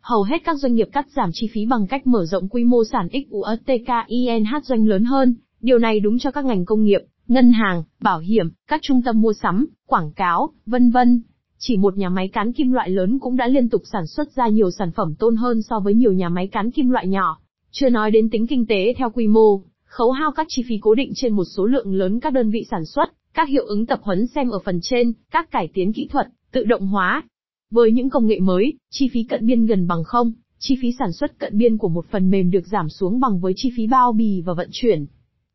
Hầu 0.00 0.22
hết 0.22 0.44
các 0.44 0.56
doanh 0.58 0.74
nghiệp 0.74 0.88
cắt 0.92 1.06
giảm 1.16 1.30
chi 1.32 1.48
phí 1.52 1.66
bằng 1.66 1.86
cách 1.86 2.06
mở 2.06 2.26
rộng 2.26 2.48
quy 2.48 2.64
mô 2.64 2.84
sản 2.84 3.08
XUSTKINH 3.12 4.64
doanh 4.64 4.86
lớn 4.86 5.04
hơn. 5.04 5.34
Điều 5.60 5.78
này 5.78 6.00
đúng 6.00 6.18
cho 6.18 6.30
các 6.30 6.44
ngành 6.44 6.64
công 6.64 6.84
nghiệp, 6.84 7.00
ngân 7.28 7.50
hàng, 7.52 7.82
bảo 8.00 8.18
hiểm, 8.18 8.48
các 8.68 8.80
trung 8.82 9.02
tâm 9.02 9.20
mua 9.20 9.32
sắm, 9.32 9.66
quảng 9.86 10.12
cáo, 10.12 10.50
vân 10.66 10.90
vân. 10.90 11.22
Chỉ 11.58 11.76
một 11.76 11.96
nhà 11.96 12.08
máy 12.08 12.28
cán 12.28 12.52
kim 12.52 12.72
loại 12.72 12.90
lớn 12.90 13.18
cũng 13.18 13.36
đã 13.36 13.46
liên 13.46 13.68
tục 13.68 13.82
sản 13.92 14.06
xuất 14.06 14.32
ra 14.32 14.48
nhiều 14.48 14.70
sản 14.70 14.90
phẩm 14.90 15.14
tôn 15.14 15.36
hơn 15.36 15.62
so 15.62 15.80
với 15.80 15.94
nhiều 15.94 16.12
nhà 16.12 16.28
máy 16.28 16.46
cán 16.46 16.70
kim 16.70 16.90
loại 16.90 17.08
nhỏ. 17.08 17.38
Chưa 17.70 17.88
nói 17.88 18.10
đến 18.10 18.30
tính 18.30 18.46
kinh 18.46 18.66
tế 18.66 18.94
theo 18.98 19.10
quy 19.10 19.26
mô, 19.26 19.62
khấu 19.84 20.10
hao 20.10 20.32
các 20.32 20.46
chi 20.50 20.62
phí 20.68 20.78
cố 20.80 20.94
định 20.94 21.12
trên 21.14 21.32
một 21.32 21.44
số 21.56 21.66
lượng 21.66 21.94
lớn 21.94 22.20
các 22.20 22.32
đơn 22.32 22.50
vị 22.50 22.66
sản 22.70 22.84
xuất, 22.84 23.12
các 23.38 23.48
hiệu 23.48 23.64
ứng 23.66 23.86
tập 23.86 24.00
huấn 24.02 24.26
xem 24.26 24.48
ở 24.48 24.58
phần 24.58 24.80
trên, 24.82 25.12
các 25.30 25.50
cải 25.50 25.68
tiến 25.74 25.92
kỹ 25.92 26.08
thuật, 26.10 26.26
tự 26.52 26.64
động 26.64 26.86
hóa. 26.86 27.22
Với 27.70 27.92
những 27.92 28.10
công 28.10 28.26
nghệ 28.26 28.40
mới, 28.40 28.72
chi 28.90 29.08
phí 29.12 29.22
cận 29.22 29.46
biên 29.46 29.66
gần 29.66 29.86
bằng 29.86 30.04
không, 30.04 30.32
chi 30.58 30.78
phí 30.82 30.92
sản 30.98 31.12
xuất 31.12 31.38
cận 31.38 31.58
biên 31.58 31.78
của 31.78 31.88
một 31.88 32.06
phần 32.10 32.30
mềm 32.30 32.50
được 32.50 32.66
giảm 32.66 32.88
xuống 32.88 33.20
bằng 33.20 33.40
với 33.40 33.52
chi 33.56 33.72
phí 33.76 33.86
bao 33.86 34.12
bì 34.12 34.40
và 34.40 34.52
vận 34.52 34.68
chuyển. 34.72 35.06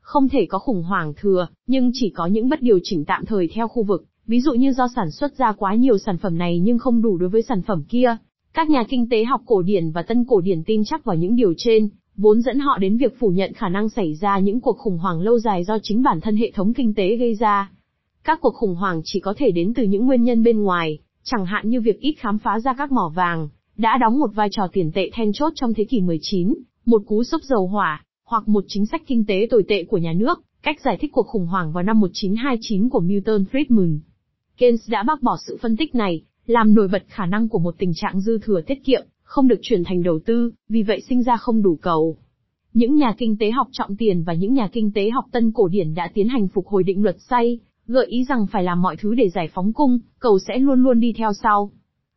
Không 0.02 0.30
thể 0.30 0.46
có 0.46 0.60
khủng 0.60 0.84
hoảng 0.84 1.14
thừa, 1.18 1.48
nhưng 1.68 1.92
chỉ 1.94 2.10
có 2.10 2.26
những 2.26 2.50
bất 2.50 2.62
điều 2.62 2.80
chỉnh 2.84 3.06
tạm 3.06 3.26
thời 3.26 3.50
theo 3.54 3.68
khu 3.68 3.84
vực, 3.84 4.06
ví 4.28 4.42
dụ 4.42 4.54
như 4.54 4.74
do 4.74 4.88
sản 4.96 5.12
xuất 5.12 5.38
ra 5.38 5.52
quá 5.52 5.76
nhiều 5.76 5.98
sản 5.98 6.18
phẩm 6.18 6.38
này 6.38 6.60
nhưng 6.60 6.78
không 6.78 7.02
đủ 7.02 7.18
đối 7.18 7.30
với 7.30 7.42
sản 7.42 7.62
phẩm 7.62 7.84
kia. 7.90 8.18
Các 8.54 8.70
nhà 8.70 8.84
kinh 8.84 9.10
tế 9.10 9.24
học 9.24 9.42
cổ 9.46 9.62
điển 9.62 9.92
và 9.92 10.04
tân 10.04 10.26
cổ 10.26 10.42
điển 10.42 10.64
tin 10.64 10.84
chắc 10.86 11.06
vào 11.06 11.16
những 11.16 11.36
điều 11.36 11.54
trên, 11.58 11.90
vốn 12.18 12.42
dẫn 12.42 12.60
họ 12.60 12.78
đến 12.78 12.98
việc 12.98 13.20
phủ 13.20 13.30
nhận 13.30 13.54
khả 13.54 13.70
năng 13.70 13.90
xảy 13.90 14.16
ra 14.16 14.40
những 14.40 14.62
cuộc 14.62 14.78
khủng 14.78 14.98
hoảng 14.98 15.22
lâu 15.22 15.40
dài 15.40 15.64
do 15.64 15.78
chính 15.84 16.04
bản 16.04 16.22
thân 16.22 16.36
hệ 16.36 16.52
thống 16.52 16.74
kinh 16.74 16.94
tế 16.94 17.16
gây 17.16 17.36
ra. 17.36 17.72
Các 18.24 18.40
cuộc 18.42 18.54
khủng 18.54 18.76
hoảng 18.76 19.02
chỉ 19.04 19.20
có 19.20 19.34
thể 19.38 19.52
đến 19.52 19.74
từ 19.74 19.84
những 19.84 20.06
nguyên 20.06 20.24
nhân 20.24 20.44
bên 20.44 20.62
ngoài, 20.62 21.00
chẳng 21.24 21.46
hạn 21.46 21.70
như 21.70 21.82
việc 21.82 22.00
ít 22.00 22.14
khám 22.14 22.38
phá 22.38 22.60
ra 22.60 22.74
các 22.74 22.92
mỏ 22.92 23.12
vàng, 23.16 23.50
đã 23.78 23.98
đóng 24.02 24.20
một 24.20 24.30
vai 24.34 24.48
trò 24.52 24.68
tiền 24.72 24.92
tệ 24.92 25.10
then 25.14 25.32
chốt 25.34 25.54
trong 25.56 25.74
thế 25.74 25.84
kỷ 25.84 26.02
19, 26.02 26.54
một 26.86 27.02
cú 27.08 27.24
sốc 27.24 27.42
dầu 27.44 27.68
hỏa, 27.68 28.06
hoặc 28.32 28.48
một 28.48 28.64
chính 28.68 28.86
sách 28.86 29.02
kinh 29.08 29.26
tế 29.26 29.48
tồi 29.50 29.64
tệ 29.68 29.84
của 29.84 29.98
nhà 29.98 30.14
nước, 30.14 30.42
cách 30.64 30.82
giải 30.86 30.98
thích 31.02 31.12
cuộc 31.14 31.28
khủng 31.28 31.48
hoảng 31.48 31.72
vào 31.72 31.84
năm 31.84 32.00
1929 32.00 32.90
của 32.90 33.00
Milton 33.00 33.44
Friedman. 33.52 34.00
Keynes 34.58 34.90
đã 34.90 35.04
bác 35.04 35.22
bỏ 35.22 35.38
sự 35.48 35.58
phân 35.62 35.78
tích 35.78 35.96
này, 35.96 36.22
làm 36.46 36.74
nổi 36.74 36.88
bật 36.88 37.04
khả 37.08 37.26
năng 37.26 37.50
của 37.50 37.60
một 37.60 37.76
tình 37.78 37.92
trạng 37.96 38.20
dư 38.22 38.38
thừa 38.38 38.62
tiết 38.62 38.84
kiệm, 38.86 39.02
không 39.24 39.48
được 39.48 39.60
chuyển 39.62 39.84
thành 39.84 40.04
đầu 40.04 40.20
tư, 40.26 40.52
vì 40.70 40.84
vậy 40.84 41.02
sinh 41.10 41.24
ra 41.24 41.38
không 41.38 41.62
đủ 41.62 41.76
cầu. 41.82 42.18
Những 42.74 42.96
nhà 42.96 43.14
kinh 43.18 43.38
tế 43.38 43.52
học 43.52 43.68
trọng 43.72 43.96
tiền 43.96 44.24
và 44.24 44.34
những 44.34 44.54
nhà 44.54 44.68
kinh 44.72 44.92
tế 44.94 45.10
học 45.10 45.26
tân 45.32 45.52
cổ 45.52 45.68
điển 45.68 45.94
đã 45.94 46.12
tiến 46.14 46.28
hành 46.28 46.48
phục 46.48 46.68
hồi 46.68 46.84
định 46.84 47.04
luật 47.04 47.16
say, 47.30 47.60
gợi 47.88 48.06
ý 48.06 48.26
rằng 48.30 48.46
phải 48.52 48.64
làm 48.64 48.82
mọi 48.82 48.96
thứ 48.98 49.16
để 49.16 49.30
giải 49.30 49.50
phóng 49.54 49.74
cung, 49.74 50.00
cầu 50.20 50.40
sẽ 50.40 50.58
luôn 50.58 50.84
luôn 50.84 51.00
đi 51.00 51.14
theo 51.18 51.34
sau. 51.44 51.72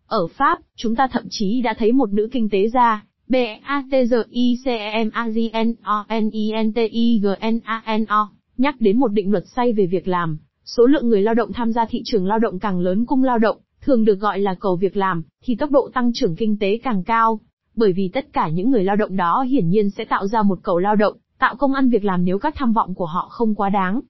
Ở 0.06 0.26
Pháp, 0.26 0.58
chúng 0.76 0.96
ta 0.96 1.08
thậm 1.12 1.24
chí 1.30 1.60
đã 1.60 1.74
thấy 1.78 1.92
một 1.92 2.12
nữ 2.12 2.28
kinh 2.32 2.48
tế 2.48 2.68
gia, 2.68 3.04
B 3.28 3.34
A 3.62 3.84
T 3.90 3.94
G 4.10 4.14
I 4.30 4.58
C 4.64 4.66
E 4.66 5.04
M 5.04 5.10
A 5.12 5.28
G 5.28 5.38
N 5.66 5.74
O 5.82 6.06
N 6.20 6.30
I 6.30 6.52
N 6.62 6.72
T 6.72 6.76
I 6.76 7.20
G 7.22 7.26
N 7.40 7.60
A 7.64 7.96
N 7.98 8.04
O, 8.08 8.30
nhắc 8.56 8.80
đến 8.80 8.98
một 8.98 9.08
định 9.08 9.32
luật 9.32 9.44
say 9.56 9.72
về 9.72 9.86
việc 9.86 10.08
làm, 10.08 10.38
số 10.64 10.86
lượng 10.86 11.08
người 11.08 11.22
lao 11.22 11.34
động 11.34 11.52
tham 11.52 11.72
gia 11.72 11.86
thị 11.86 12.02
trường 12.04 12.26
lao 12.26 12.38
động 12.38 12.58
càng 12.58 12.80
lớn 12.80 13.06
cung 13.06 13.24
lao 13.24 13.38
động, 13.38 13.56
thường 13.80 14.04
được 14.04 14.14
gọi 14.14 14.38
là 14.38 14.54
cầu 14.54 14.76
việc 14.76 14.96
làm, 14.96 15.22
thì 15.42 15.54
tốc 15.54 15.70
độ 15.70 15.90
tăng 15.94 16.10
trưởng 16.14 16.36
kinh 16.36 16.58
tế 16.58 16.78
càng 16.82 17.02
cao, 17.04 17.40
bởi 17.76 17.92
vì 17.92 18.08
tất 18.08 18.32
cả 18.32 18.48
những 18.48 18.70
người 18.70 18.84
lao 18.84 18.96
động 18.96 19.16
đó 19.16 19.42
hiển 19.42 19.68
nhiên 19.68 19.90
sẽ 19.90 20.04
tạo 20.04 20.26
ra 20.26 20.42
một 20.42 20.58
cầu 20.62 20.78
lao 20.78 20.96
động, 20.96 21.16
tạo 21.38 21.56
công 21.56 21.74
ăn 21.74 21.88
việc 21.88 22.04
làm 22.04 22.24
nếu 22.24 22.38
các 22.38 22.54
tham 22.56 22.72
vọng 22.72 22.94
của 22.94 23.06
họ 23.06 23.28
không 23.30 23.54
quá 23.54 23.68
đáng. 23.68 24.00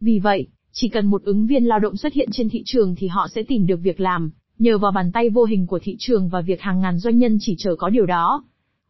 Vì 0.00 0.18
vậy, 0.18 0.46
chỉ 0.72 0.88
cần 0.88 1.06
một 1.06 1.22
ứng 1.24 1.46
viên 1.46 1.64
lao 1.64 1.78
động 1.78 1.96
xuất 1.96 2.12
hiện 2.12 2.28
trên 2.32 2.48
thị 2.48 2.62
trường 2.66 2.94
thì 2.94 3.06
họ 3.06 3.28
sẽ 3.34 3.42
tìm 3.42 3.66
được 3.66 3.80
việc 3.82 4.00
làm, 4.00 4.30
nhờ 4.58 4.78
vào 4.78 4.92
bàn 4.92 5.12
tay 5.12 5.30
vô 5.30 5.44
hình 5.44 5.66
của 5.66 5.78
thị 5.82 5.96
trường 5.98 6.28
và 6.28 6.40
việc 6.40 6.60
hàng 6.60 6.80
ngàn 6.80 6.98
doanh 6.98 7.18
nhân 7.18 7.36
chỉ 7.40 7.54
chờ 7.58 7.76
có 7.76 7.88
điều 7.88 8.06
đó. 8.06 8.44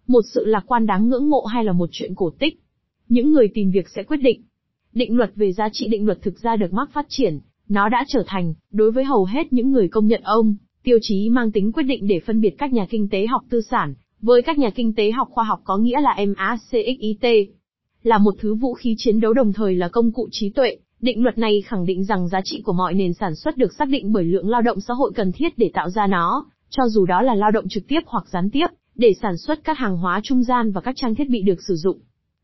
Một 0.06 0.20
sự 0.34 0.44
lạc 0.44 0.64
quan 0.66 0.86
đáng 0.86 1.08
ngưỡng 1.08 1.30
mộ 1.30 1.44
hay 1.44 1.64
là 1.64 1.72
một 1.72 1.88
chuyện 1.92 2.14
cổ 2.14 2.30
tích? 2.38 2.60
Những 3.08 3.32
người 3.32 3.48
tìm 3.54 3.70
việc 3.70 3.88
sẽ 3.88 4.02
quyết 4.02 4.16
định. 4.16 4.42
Định 4.92 5.16
luật 5.16 5.30
về 5.34 5.52
giá 5.52 5.68
trị 5.72 5.88
định 5.88 6.06
luật 6.06 6.22
thực 6.22 6.38
ra 6.38 6.56
được 6.56 6.72
Marx 6.72 6.90
phát 6.92 7.06
triển, 7.08 7.38
nó 7.68 7.88
đã 7.88 8.04
trở 8.08 8.24
thành, 8.26 8.54
đối 8.70 8.90
với 8.90 9.04
hầu 9.04 9.24
hết 9.24 9.52
những 9.52 9.70
người 9.70 9.88
công 9.88 10.06
nhận 10.06 10.22
ông, 10.22 10.56
tiêu 10.82 10.98
chí 11.02 11.28
mang 11.28 11.52
tính 11.52 11.72
quyết 11.72 11.82
định 11.82 12.06
để 12.06 12.20
phân 12.26 12.40
biệt 12.40 12.54
các 12.58 12.72
nhà 12.72 12.86
kinh 12.90 13.08
tế 13.08 13.26
học 13.26 13.42
tư 13.50 13.60
sản, 13.60 13.94
với 14.20 14.42
các 14.42 14.58
nhà 14.58 14.70
kinh 14.70 14.94
tế 14.94 15.10
học 15.10 15.28
khoa 15.30 15.44
học 15.44 15.60
có 15.64 15.76
nghĩa 15.76 16.00
là 16.00 16.16
MACXIT. 16.18 17.50
Là 18.02 18.18
một 18.18 18.34
thứ 18.38 18.54
vũ 18.54 18.74
khí 18.74 18.94
chiến 18.98 19.20
đấu 19.20 19.32
đồng 19.32 19.52
thời 19.52 19.74
là 19.74 19.88
công 19.88 20.12
cụ 20.12 20.28
trí 20.30 20.50
tuệ, 20.50 20.76
định 21.00 21.22
luật 21.22 21.38
này 21.38 21.62
khẳng 21.62 21.86
định 21.86 22.04
rằng 22.04 22.28
giá 22.28 22.40
trị 22.44 22.62
của 22.64 22.72
mọi 22.72 22.94
nền 22.94 23.14
sản 23.14 23.34
xuất 23.34 23.56
được 23.56 23.72
xác 23.78 23.88
định 23.88 24.12
bởi 24.12 24.24
lượng 24.24 24.48
lao 24.48 24.62
động 24.62 24.80
xã 24.80 24.94
hội 24.94 25.12
cần 25.14 25.32
thiết 25.32 25.58
để 25.58 25.70
tạo 25.74 25.90
ra 25.90 26.06
nó, 26.06 26.46
cho 26.70 26.82
dù 26.88 27.06
đó 27.06 27.22
là 27.22 27.34
lao 27.34 27.50
động 27.50 27.68
trực 27.68 27.88
tiếp 27.88 28.00
hoặc 28.06 28.28
gián 28.28 28.50
tiếp, 28.50 28.66
để 28.94 29.12
sản 29.22 29.37
xuất 29.37 29.64
các 29.64 29.78
hàng 29.78 29.96
hóa 29.96 30.20
trung 30.22 30.42
gian 30.42 30.72
và 30.72 30.80
các 30.80 30.94
trang 30.96 31.14
thiết 31.14 31.30
bị 31.30 31.42
được 31.42 31.62
sử 31.68 31.74
dụng. 31.74 31.98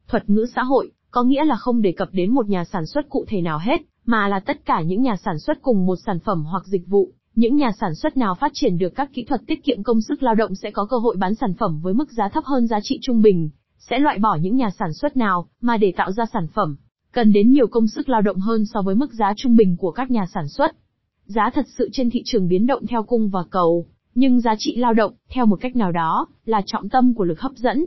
Thuật 0.08 0.30
ngữ 0.30 0.46
xã 0.54 0.62
hội, 0.62 0.90
có 1.10 1.22
nghĩa 1.22 1.44
là 1.44 1.56
không 1.56 1.82
đề 1.82 1.92
cập 1.92 2.08
đến 2.12 2.34
một 2.34 2.48
nhà 2.48 2.64
sản 2.64 2.86
xuất 2.86 3.08
cụ 3.08 3.24
thể 3.28 3.40
nào 3.40 3.58
hết, 3.58 3.80
mà 4.06 4.28
là 4.28 4.40
tất 4.40 4.64
cả 4.64 4.82
những 4.82 5.02
nhà 5.02 5.16
sản 5.24 5.38
xuất 5.38 5.62
cùng 5.62 5.86
một 5.86 5.96
sản 6.06 6.18
phẩm 6.18 6.44
hoặc 6.44 6.66
dịch 6.66 6.86
vụ. 6.86 7.12
Những 7.34 7.56
nhà 7.56 7.70
sản 7.80 7.94
xuất 7.94 8.16
nào 8.16 8.34
phát 8.34 8.50
triển 8.54 8.78
được 8.78 8.94
các 8.94 9.10
kỹ 9.12 9.24
thuật 9.24 9.40
tiết 9.46 9.64
kiệm 9.64 9.82
công 9.82 10.00
sức 10.00 10.22
lao 10.22 10.34
động 10.34 10.54
sẽ 10.54 10.70
có 10.70 10.86
cơ 10.90 10.96
hội 10.96 11.16
bán 11.18 11.34
sản 11.34 11.54
phẩm 11.54 11.80
với 11.82 11.94
mức 11.94 12.12
giá 12.12 12.28
thấp 12.28 12.44
hơn 12.44 12.66
giá 12.66 12.78
trị 12.82 12.98
trung 13.02 13.22
bình, 13.22 13.50
sẽ 13.78 13.98
loại 13.98 14.18
bỏ 14.18 14.38
những 14.40 14.56
nhà 14.56 14.70
sản 14.78 14.92
xuất 14.92 15.16
nào 15.16 15.48
mà 15.60 15.76
để 15.76 15.92
tạo 15.96 16.12
ra 16.12 16.24
sản 16.32 16.46
phẩm 16.54 16.76
cần 17.12 17.32
đến 17.32 17.50
nhiều 17.50 17.66
công 17.66 17.86
sức 17.86 18.08
lao 18.08 18.22
động 18.22 18.38
hơn 18.38 18.66
so 18.66 18.82
với 18.82 18.94
mức 18.94 19.12
giá 19.12 19.32
trung 19.36 19.56
bình 19.56 19.76
của 19.76 19.90
các 19.90 20.10
nhà 20.10 20.26
sản 20.34 20.48
xuất. 20.48 20.76
Giá 21.24 21.50
thật 21.54 21.66
sự 21.78 21.88
trên 21.92 22.10
thị 22.10 22.22
trường 22.24 22.48
biến 22.48 22.66
động 22.66 22.86
theo 22.86 23.02
cung 23.02 23.28
và 23.28 23.40
cầu, 23.50 23.86
nhưng 24.14 24.40
giá 24.40 24.54
trị 24.58 24.76
lao 24.76 24.94
động, 24.94 25.12
theo 25.28 25.46
một 25.46 25.56
cách 25.60 25.76
nào 25.76 25.92
đó, 25.92 26.26
là 26.44 26.62
trọng 26.66 26.88
tâm 26.88 27.14
của 27.14 27.24
lực 27.24 27.40
hấp 27.40 27.52
dẫn. 27.52 27.86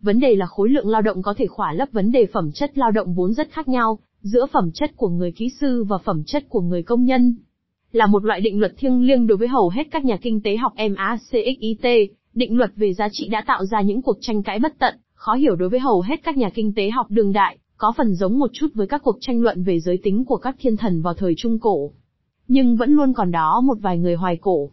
Vấn 0.00 0.20
đề 0.20 0.34
là 0.36 0.46
khối 0.46 0.68
lượng 0.68 0.88
lao 0.88 1.02
động 1.02 1.22
có 1.22 1.34
thể 1.36 1.46
khỏa 1.46 1.72
lấp 1.72 1.88
vấn 1.92 2.12
đề 2.12 2.26
phẩm 2.26 2.52
chất 2.52 2.78
lao 2.78 2.90
động 2.90 3.14
vốn 3.14 3.34
rất 3.34 3.50
khác 3.50 3.68
nhau, 3.68 3.98
giữa 4.20 4.46
phẩm 4.46 4.70
chất 4.74 4.96
của 4.96 5.08
người 5.08 5.32
kỹ 5.32 5.48
sư 5.60 5.84
và 5.84 5.98
phẩm 5.98 6.22
chất 6.26 6.44
của 6.48 6.60
người 6.60 6.82
công 6.82 7.04
nhân. 7.04 7.34
Là 7.92 8.06
một 8.06 8.24
loại 8.24 8.40
định 8.40 8.60
luật 8.60 8.72
thiêng 8.78 9.02
liêng 9.02 9.26
đối 9.26 9.38
với 9.38 9.48
hầu 9.48 9.68
hết 9.68 9.90
các 9.90 10.04
nhà 10.04 10.16
kinh 10.16 10.42
tế 10.42 10.56
học 10.56 10.72
MACXIT, 10.76 12.10
định 12.34 12.56
luật 12.56 12.70
về 12.76 12.92
giá 12.92 13.08
trị 13.12 13.28
đã 13.28 13.44
tạo 13.46 13.64
ra 13.64 13.80
những 13.80 14.02
cuộc 14.02 14.16
tranh 14.20 14.42
cãi 14.42 14.58
bất 14.58 14.78
tận, 14.78 14.94
khó 15.14 15.34
hiểu 15.34 15.56
đối 15.56 15.68
với 15.68 15.80
hầu 15.80 16.00
hết 16.00 16.20
các 16.24 16.36
nhà 16.36 16.50
kinh 16.50 16.74
tế 16.74 16.90
học 16.90 17.06
đương 17.10 17.32
đại, 17.32 17.58
có 17.76 17.92
phần 17.96 18.14
giống 18.14 18.38
một 18.38 18.50
chút 18.52 18.66
với 18.74 18.86
các 18.86 19.02
cuộc 19.04 19.16
tranh 19.20 19.42
luận 19.42 19.62
về 19.64 19.80
giới 19.80 19.98
tính 20.02 20.24
của 20.24 20.36
các 20.36 20.56
thiên 20.58 20.76
thần 20.76 21.02
vào 21.02 21.14
thời 21.14 21.34
Trung 21.36 21.58
Cổ. 21.58 21.90
Nhưng 22.48 22.76
vẫn 22.76 22.90
luôn 22.90 23.12
còn 23.12 23.30
đó 23.30 23.60
một 23.64 23.78
vài 23.80 23.98
người 23.98 24.14
hoài 24.14 24.36
cổ. 24.36 24.70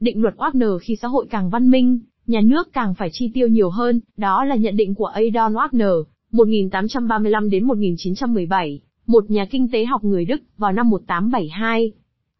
Định 0.00 0.22
luật 0.22 0.34
Wagner 0.36 0.78
khi 0.78 0.96
xã 0.96 1.08
hội 1.08 1.26
càng 1.30 1.50
văn 1.50 1.70
minh, 1.70 1.98
nhà 2.26 2.40
nước 2.40 2.72
càng 2.72 2.94
phải 2.94 3.08
chi 3.12 3.30
tiêu 3.34 3.48
nhiều 3.48 3.70
hơn, 3.70 4.00
đó 4.16 4.44
là 4.44 4.56
nhận 4.56 4.76
định 4.76 4.94
của 4.94 5.10
Adolf 5.14 5.52
Wagner, 5.52 6.02
1835 6.32 7.50
đến 7.50 7.64
1917, 7.64 8.80
một 9.06 9.30
nhà 9.30 9.44
kinh 9.50 9.68
tế 9.72 9.84
học 9.84 10.04
người 10.04 10.24
Đức, 10.24 10.42
vào 10.56 10.72
năm 10.72 10.90
1872. 10.90 11.92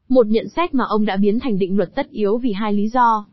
Một 0.08 0.26
nhận 0.26 0.48
xét 0.48 0.74
mà 0.74 0.84
ông 0.88 1.04
đã 1.04 1.16
biến 1.16 1.40
thành 1.40 1.58
định 1.58 1.76
luật 1.76 1.94
tất 1.94 2.10
yếu 2.10 2.38
vì 2.38 2.52
hai 2.52 2.72
lý 2.72 2.88
do. 2.88 3.26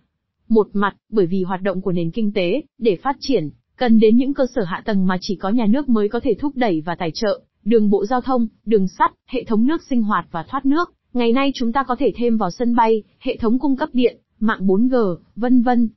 Một 0.50 0.68
mặt, 0.74 0.96
bởi 1.12 1.26
vì 1.26 1.44
hoạt 1.44 1.62
động 1.62 1.82
của 1.82 1.92
nền 1.92 2.12
kinh 2.12 2.32
tế, 2.34 2.62
để 2.78 2.96
phát 2.96 3.18
triển, 3.20 3.50
cần 3.76 4.00
đến 4.00 4.18
những 4.18 4.34
cơ 4.34 4.46
sở 4.56 4.64
hạ 4.64 4.82
tầng 4.86 5.08
mà 5.08 5.18
chỉ 5.22 5.36
có 5.36 5.50
nhà 5.50 5.66
nước 5.66 5.90
mới 5.90 6.10
có 6.10 6.20
thể 6.20 6.34
thúc 6.40 6.56
đẩy 6.56 6.82
và 6.82 6.96
tài 6.96 7.12
trợ, 7.14 7.42
đường 7.64 7.90
bộ 7.90 8.06
giao 8.06 8.22
thông, 8.22 8.48
đường 8.66 8.88
sắt, 8.88 9.12
hệ 9.26 9.44
thống 9.44 9.68
nước 9.68 9.84
sinh 9.90 10.04
hoạt 10.04 10.26
và 10.32 10.46
thoát 10.50 10.66
nước. 10.66 10.94
Ngày 11.14 11.32
nay 11.32 11.52
chúng 11.56 11.72
ta 11.72 11.84
có 11.84 11.96
thể 12.00 12.12
thêm 12.16 12.38
vào 12.38 12.52
sân 12.52 12.76
bay, 12.76 13.04
hệ 13.20 13.38
thống 13.38 13.60
cung 13.60 13.76
cấp 13.76 13.90
điện, 13.94 14.18
mạng 14.40 14.68
4G, 14.68 15.16
vân 15.36 15.62
vân. 15.62 15.90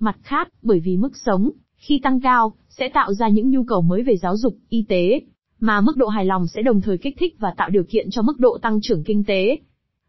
Mặt 0.00 0.16
khác, 0.22 0.48
bởi 0.62 0.80
vì 0.80 0.96
mức 0.96 1.12
sống, 1.24 1.50
khi 1.76 2.00
tăng 2.02 2.20
cao, 2.20 2.52
sẽ 2.68 2.88
tạo 2.88 3.14
ra 3.14 3.28
những 3.28 3.50
nhu 3.50 3.64
cầu 3.64 3.82
mới 3.82 4.02
về 4.02 4.16
giáo 4.16 4.36
dục, 4.36 4.56
y 4.68 4.84
tế, 4.88 5.20
mà 5.60 5.80
mức 5.80 5.96
độ 5.96 6.06
hài 6.06 6.24
lòng 6.24 6.46
sẽ 6.46 6.62
đồng 6.62 6.80
thời 6.80 6.98
kích 6.98 7.16
thích 7.18 7.36
và 7.38 7.54
tạo 7.56 7.70
điều 7.70 7.84
kiện 7.84 8.10
cho 8.10 8.22
mức 8.22 8.38
độ 8.40 8.58
tăng 8.62 8.78
trưởng 8.82 9.04
kinh 9.04 9.24
tế. 9.24 9.58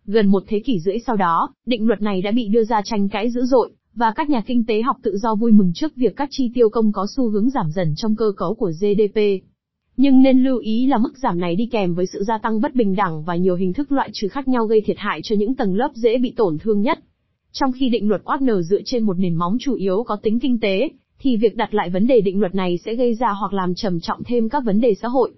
Gần 0.06 0.28
một 0.28 0.44
thế 0.48 0.60
kỷ 0.60 0.80
rưỡi 0.80 1.00
sau 1.00 1.16
đó, 1.16 1.54
định 1.66 1.88
luật 1.88 2.02
này 2.02 2.22
đã 2.22 2.32
bị 2.32 2.48
đưa 2.48 2.64
ra 2.64 2.82
tranh 2.86 3.10
cãi 3.10 3.30
dữ 3.30 3.46
dội, 3.46 3.72
và 3.96 4.12
các 4.16 4.30
nhà 4.30 4.42
kinh 4.42 4.66
tế 4.66 4.82
học 4.82 4.98
tự 5.04 5.18
do 5.18 5.36
vui 5.36 5.52
mừng 5.52 5.72
trước 5.76 5.96
việc 5.96 6.16
các 6.16 6.30
chi 6.32 6.52
tiêu 6.54 6.70
công 6.70 6.92
có 6.92 7.08
xu 7.16 7.30
hướng 7.30 7.50
giảm 7.50 7.72
dần 7.72 7.94
trong 7.96 8.16
cơ 8.16 8.32
cấu 8.38 8.56
của 8.56 8.72
GDP. 8.80 9.20
Nhưng 10.02 10.22
nên 10.22 10.44
lưu 10.44 10.58
ý 10.58 10.86
là 10.86 10.98
mức 10.98 11.18
giảm 11.18 11.40
này 11.40 11.56
đi 11.56 11.66
kèm 11.66 11.94
với 11.94 12.06
sự 12.06 12.24
gia 12.24 12.38
tăng 12.38 12.62
bất 12.62 12.76
bình 12.76 12.96
đẳng 12.96 13.24
và 13.24 13.36
nhiều 13.36 13.56
hình 13.56 13.74
thức 13.74 13.92
loại 13.92 14.10
trừ 14.14 14.28
khác 14.28 14.48
nhau 14.48 14.66
gây 14.66 14.82
thiệt 14.82 14.98
hại 15.00 15.20
cho 15.24 15.36
những 15.36 15.56
tầng 15.56 15.76
lớp 15.76 15.92
dễ 15.96 16.18
bị 16.18 16.34
tổn 16.38 16.58
thương 16.58 16.82
nhất. 16.82 17.00
Trong 17.52 17.72
khi 17.72 17.90
định 17.90 18.10
luật 18.10 18.22
Wagner 18.24 18.62
dựa 18.62 18.82
trên 18.86 19.04
một 19.04 19.20
nền 19.20 19.36
móng 19.36 19.58
chủ 19.60 19.74
yếu 19.74 20.04
có 20.04 20.16
tính 20.16 20.40
kinh 20.40 20.60
tế, 20.60 20.90
thì 21.20 21.38
việc 21.38 21.56
đặt 21.56 21.74
lại 21.74 21.90
vấn 21.90 22.08
đề 22.08 22.22
định 22.22 22.40
luật 22.40 22.56
này 22.56 22.78
sẽ 22.86 22.96
gây 22.96 23.14
ra 23.14 23.32
hoặc 23.32 23.54
làm 23.54 23.76
trầm 23.76 24.00
trọng 24.00 24.24
thêm 24.24 24.50
các 24.50 24.64
vấn 24.66 24.82
đề 24.82 24.94
xã 25.02 25.08
hội. 25.08 25.32